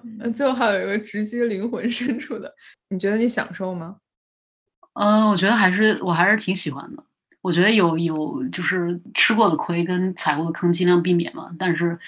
[0.04, 2.52] 嗯，最后还有一个直击灵魂深处的，
[2.90, 3.98] 你觉得你享受吗？
[4.94, 7.04] 嗯，我觉得还是我还是挺喜欢的。
[7.42, 12.00] 我觉得有有就是吃过的亏跟踩过的坑尽量避免嘛，但是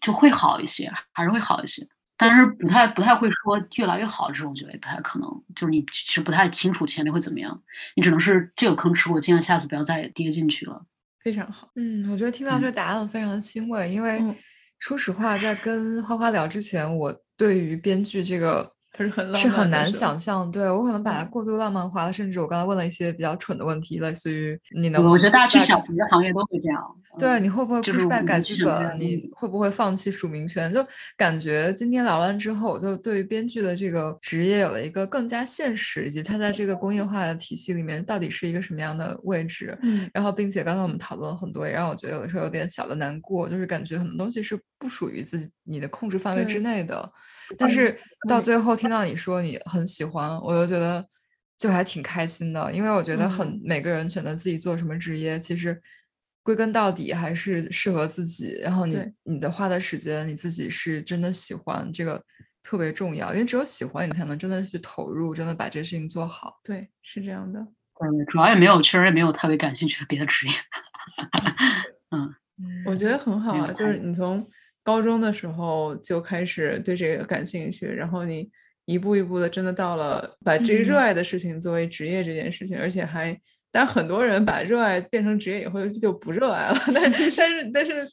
[0.00, 1.86] 就会好一些，还是会好一些。
[2.16, 5.44] 但是不太不太会说越来越好，这种我觉得也不太可能。
[5.54, 7.62] 就是你其实不太清楚前面会怎么样，
[7.94, 10.84] 你只能是这个坑吃过，尽量下次不要再跌进去了。
[11.22, 14.22] 非常好，嗯，我觉得听到这个答案非常的欣慰，因为
[14.78, 18.72] 说实话，在跟花花聊之前，我对于编剧这个。
[18.92, 26.84] 它是很是很难想象，对我可能把它过度浪漫化了，甚至我刚才问了一些比较蠢的问题，类似于你能，我觉得大家去想别的行业都会这样，
[27.16, 28.98] 对，你会不会 push back 改剧本？
[28.98, 30.72] 你会不会放弃署名权？
[30.72, 30.84] 就
[31.16, 39.78] 感觉今天聊完之后，我就对于编剧的这个职业有了一个更加现实，以及它在这个工业化的体系里面到底是一个什么样的位置。
[39.82, 47.08] 嗯，然后并且刚才我们讨论了很多，也让我觉得有的时候有点小的难过，就是感觉很多东西是不属于自己你的控制范围之内的。
[47.58, 47.98] 但是
[48.28, 51.04] 到最后听到你说你很喜欢，我就觉得
[51.58, 55.80] 就还挺开心的，因为我觉得很每个人选择自己做什么职业，其实
[56.42, 58.58] 归根到底还是适合自己。
[58.62, 62.22] 然后你你的花的时间，你自己是真的喜欢，这个
[62.62, 66.60] 特别重要，因为只有喜欢你才能真的去投入，真的把这事情做好。
[66.62, 67.60] 对，是这样的。
[67.60, 70.52] 嗯，主要也没有，确实也没有特别感兴趣的别的职业。
[72.10, 72.34] 嗯，
[72.86, 74.48] 我觉得很好啊，就是你从。
[74.90, 78.50] 高中的时候就开始对这个感兴趣，然后你
[78.86, 83.38] 一步一步的真的到了把这个热爱的事情作为职业这件事情，而且还，
[83.70, 86.76] 但很多人把热爱变成职业以后就不热爱了。
[86.92, 88.04] 但是但是但是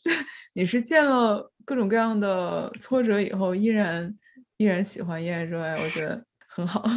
[0.54, 4.14] 你是见了各种各样的挫折以后，依然
[4.58, 6.88] 依然喜欢，依然热爱，我觉得很好。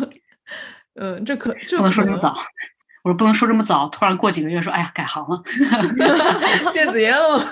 [1.01, 2.37] 嗯， 这可不能说这么早，
[3.03, 5.43] 我说不能说这么早，突然过几个月说，哎呀，改行了，
[6.75, 7.43] 电子烟了。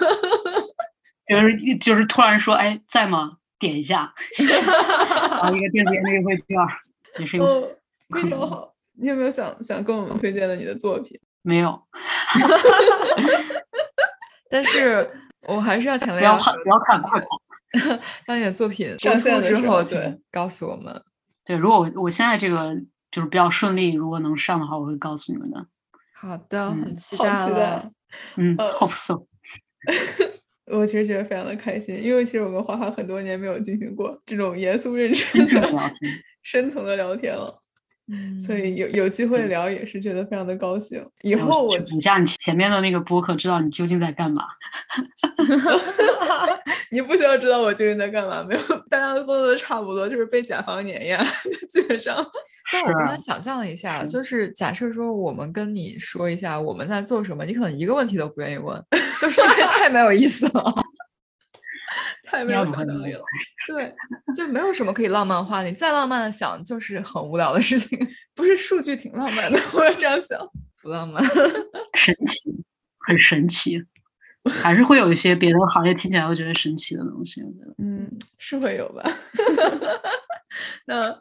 [1.29, 3.37] 就是就是突然说，哎，在吗？
[3.59, 6.47] 点一下，然后一个电子烟的优惠券，
[7.19, 7.77] 也是有。
[8.09, 8.73] 非常好。
[8.95, 11.21] 你有没有想想跟我们推荐的你的作品？
[11.43, 11.83] 没有。
[14.49, 15.11] 但是
[15.43, 17.27] 我还是要强调，不要看，不要看，快跑！
[18.25, 21.03] 当你的作品上线之后，请告诉我们。
[21.45, 22.75] 对，如果我我现在这个
[23.11, 25.67] 就是比较顺利，如果能上的话，我会告诉你们的。
[26.15, 27.91] 好的，很期待。
[28.37, 29.27] 嗯，hope so。
[30.71, 35.93] 我其实觉得非常的开心，因为其实我跟花花很多年没有进行过这种严肃认真的、
[36.43, 37.63] 深层的聊天了。
[38.41, 41.05] 所以有有机会聊也是觉得非常的高兴。
[41.23, 44.45] 以后我去补下你前面的那个播客，知道你究竟在干嘛。
[46.91, 51.23] 你不需要知道我究竟在干嘛，没有，大家都工作的差不多，就是被甲方碾压，
[51.69, 52.17] 基本上。
[52.73, 58.83] 但我刚才想象了一下，就是假设说我们跟你说一下我们在做什么，你可能一个问题都不愿意问，
[59.21, 60.75] 就是因为太没有意思了。
[62.31, 63.23] 太没有想象力了。
[63.67, 63.95] 对，
[64.37, 67.99] 就没有什么可以浪漫化，你再浪漫的想，就是很无聊的事情，
[68.35, 70.39] 不是数据挺浪漫的，我也这样想。
[70.83, 71.23] 不浪漫。
[71.95, 72.55] 神奇，
[73.07, 73.83] 很神奇，
[74.45, 77.43] 还是会有一些别的行业听起来会觉得神奇的东西。
[77.43, 78.09] 我觉得，嗯，
[78.39, 79.03] 是会有吧。
[80.87, 81.21] 那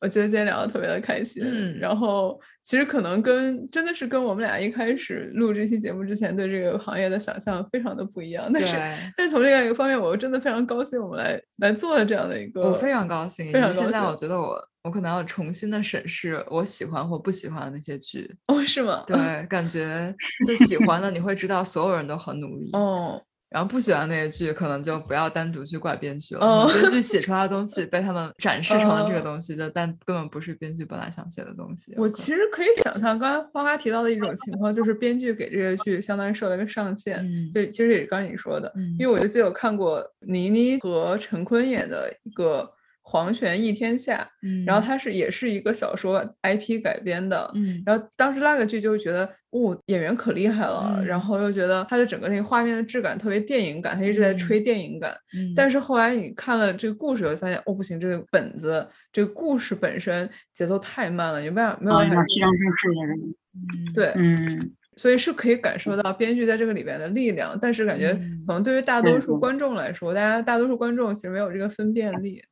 [0.00, 13.50] 我觉得今天聊的特别的开心，嗯然后其实可能跟真的是跟我们俩一开始录这期节目之前对这个行业的想象非常的不一样，但是对，但从另外一个方面，我又真的非常高兴我们来来做了这样的一个，我非常高兴。
[13.52, 18.30] 非常现在高兴我觉得我我可能要重新的审视我喜欢或不喜欢的那些剧。
[18.46, 19.04] 哦，是吗？
[19.06, 20.14] 对，感觉
[20.46, 23.20] 就喜欢的你会知道所有人都很努力，哦，
[23.50, 26.46] 然后不喜欢那个剧，可能就不要单独去怪编剧了。
[26.46, 31.94] 哦编剧写出来的东西被他们展示成了这个哦东西，就但根本不是编剧本来想写的东西。
[31.96, 42.62] 我其实可以想象，刚才花花提到的一种情况，就是编剧给这个剧相当于设了一个上限，嗯就其实也是刚你说的，嗯因为我就记得我看过倪妮和陈坤演的一个
[43.10, 47.82] 《黄泉一天下》，嗯，然后它是也是一个小说 IP 改编的，嗯。
[47.86, 55.16] 然后当时那个剧就觉得，哦，演员可厉害了，然嗯后又觉得它的整个那个画面的质感特别电影感，它一直在吹电影感。
[55.34, 72.42] 嗯，但是后来你看了这个故事，就发现，哦，不行，这个本子，这个故事本身节奏太慢了，你没办法，没有啊，办法有点虚张声势的人，嗯对，嗯，所以是可以感受到编剧在这个里边的力量，但是感觉嗯可能对于大多数观众来说，大家大多数观众其实没有这个分辨力，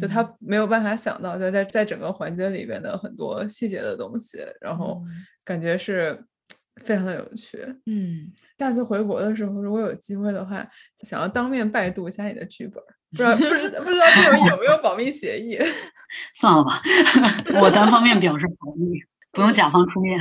[0.00, 0.08] 就嗯。
[0.08, 5.26] 他没有办法想到在在在整个环节里边的很多细节的东西，然后嗯。
[5.44, 6.18] 感觉是
[6.84, 7.58] 非常的有趣。
[7.86, 10.66] 嗯，下次回国的时候，如果有机会的话，
[11.04, 15.58] 想要当面拜读一下你的剧本儿，不知道不知不知道这种有没有保密协议？
[16.34, 16.82] 算了吧，
[17.62, 19.00] 我单方面表示同意，
[19.32, 20.20] 不用甲方出面，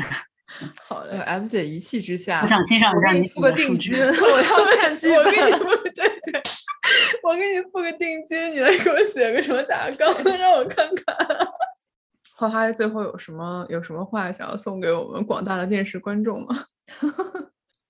[0.87, 5.59] 好嘞呃，，M 姐一气之下，我想欣赏一下你给你付个定金， 我要看剧我给你本。
[5.59, 6.41] 付对对，
[7.23, 11.15] 我给你付个定金，你来给我写个什么大纲， 让我看看。
[12.37, 16.65] 花花最后有什么有什么话想要送给我们广大的电视观众吗？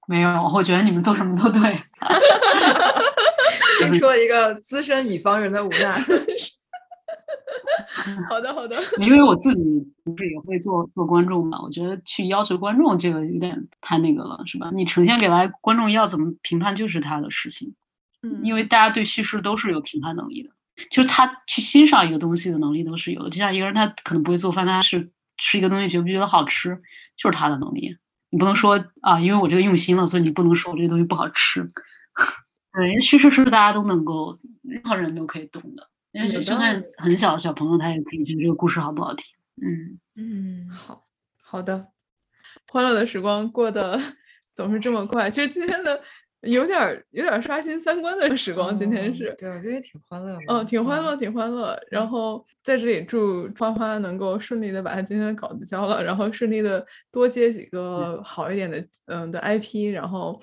[0.08, 1.62] 没有，我觉得你们做什么都对。
[3.80, 6.00] 听出了一个资深乙方人的无奈。
[8.30, 9.64] 好 的好的， 因为我自己
[10.04, 14.70] 不是也会做做观众嘛，我觉得去要求观众这个有点太那个了，是吧？
[14.74, 17.76] 你呈现给来观众要怎么评判就是他的事情，
[18.24, 20.50] 嗯因为大家对叙事都是有评判能力的，
[20.92, 23.30] 就是他去欣赏一个东西的能力都是有的。
[23.30, 26.82] 就像一个人他可能不会做饭，他是吃一个东西觉不觉得好吃，
[27.18, 27.98] 就是他的能力。
[28.30, 31.72] 你不能说啊，因为我这个用心了，所以你不能说我这个东西不好吃。
[32.74, 35.88] 对，叙事是大家都能够，任何人都可以懂的。
[36.16, 39.26] 因为就算很小的小朋友，他也可以觉得这个故事好不好听。
[39.62, 41.06] 嗯，嗯，好
[41.44, 41.90] 好的，
[42.70, 44.00] 欢乐的时光过得
[44.54, 45.30] 总是这么快。
[45.30, 46.02] 其实今天的
[46.42, 49.36] 有点儿有点儿刷新三观的时光，今天哦是。
[49.38, 50.40] 对，我觉得也挺欢乐的。
[50.48, 51.20] 嗯，挺欢乐，嗯。
[51.20, 51.78] 挺欢乐。
[51.92, 60.42] 然后在这里祝花花能够顺利的把他今天的稿子交了，然后顺利的多接几个好一点的嗯的 IP，然后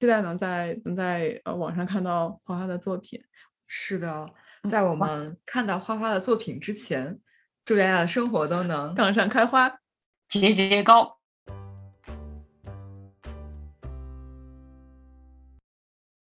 [0.00, 3.22] 期待能在能在呃网上看到花花的作品。
[3.68, 4.28] 是的，
[4.68, 7.18] 在我们看到花花的作品之前，
[7.64, 9.80] 祝大家的生活都能杠上开花。
[10.28, 11.21] 节节高。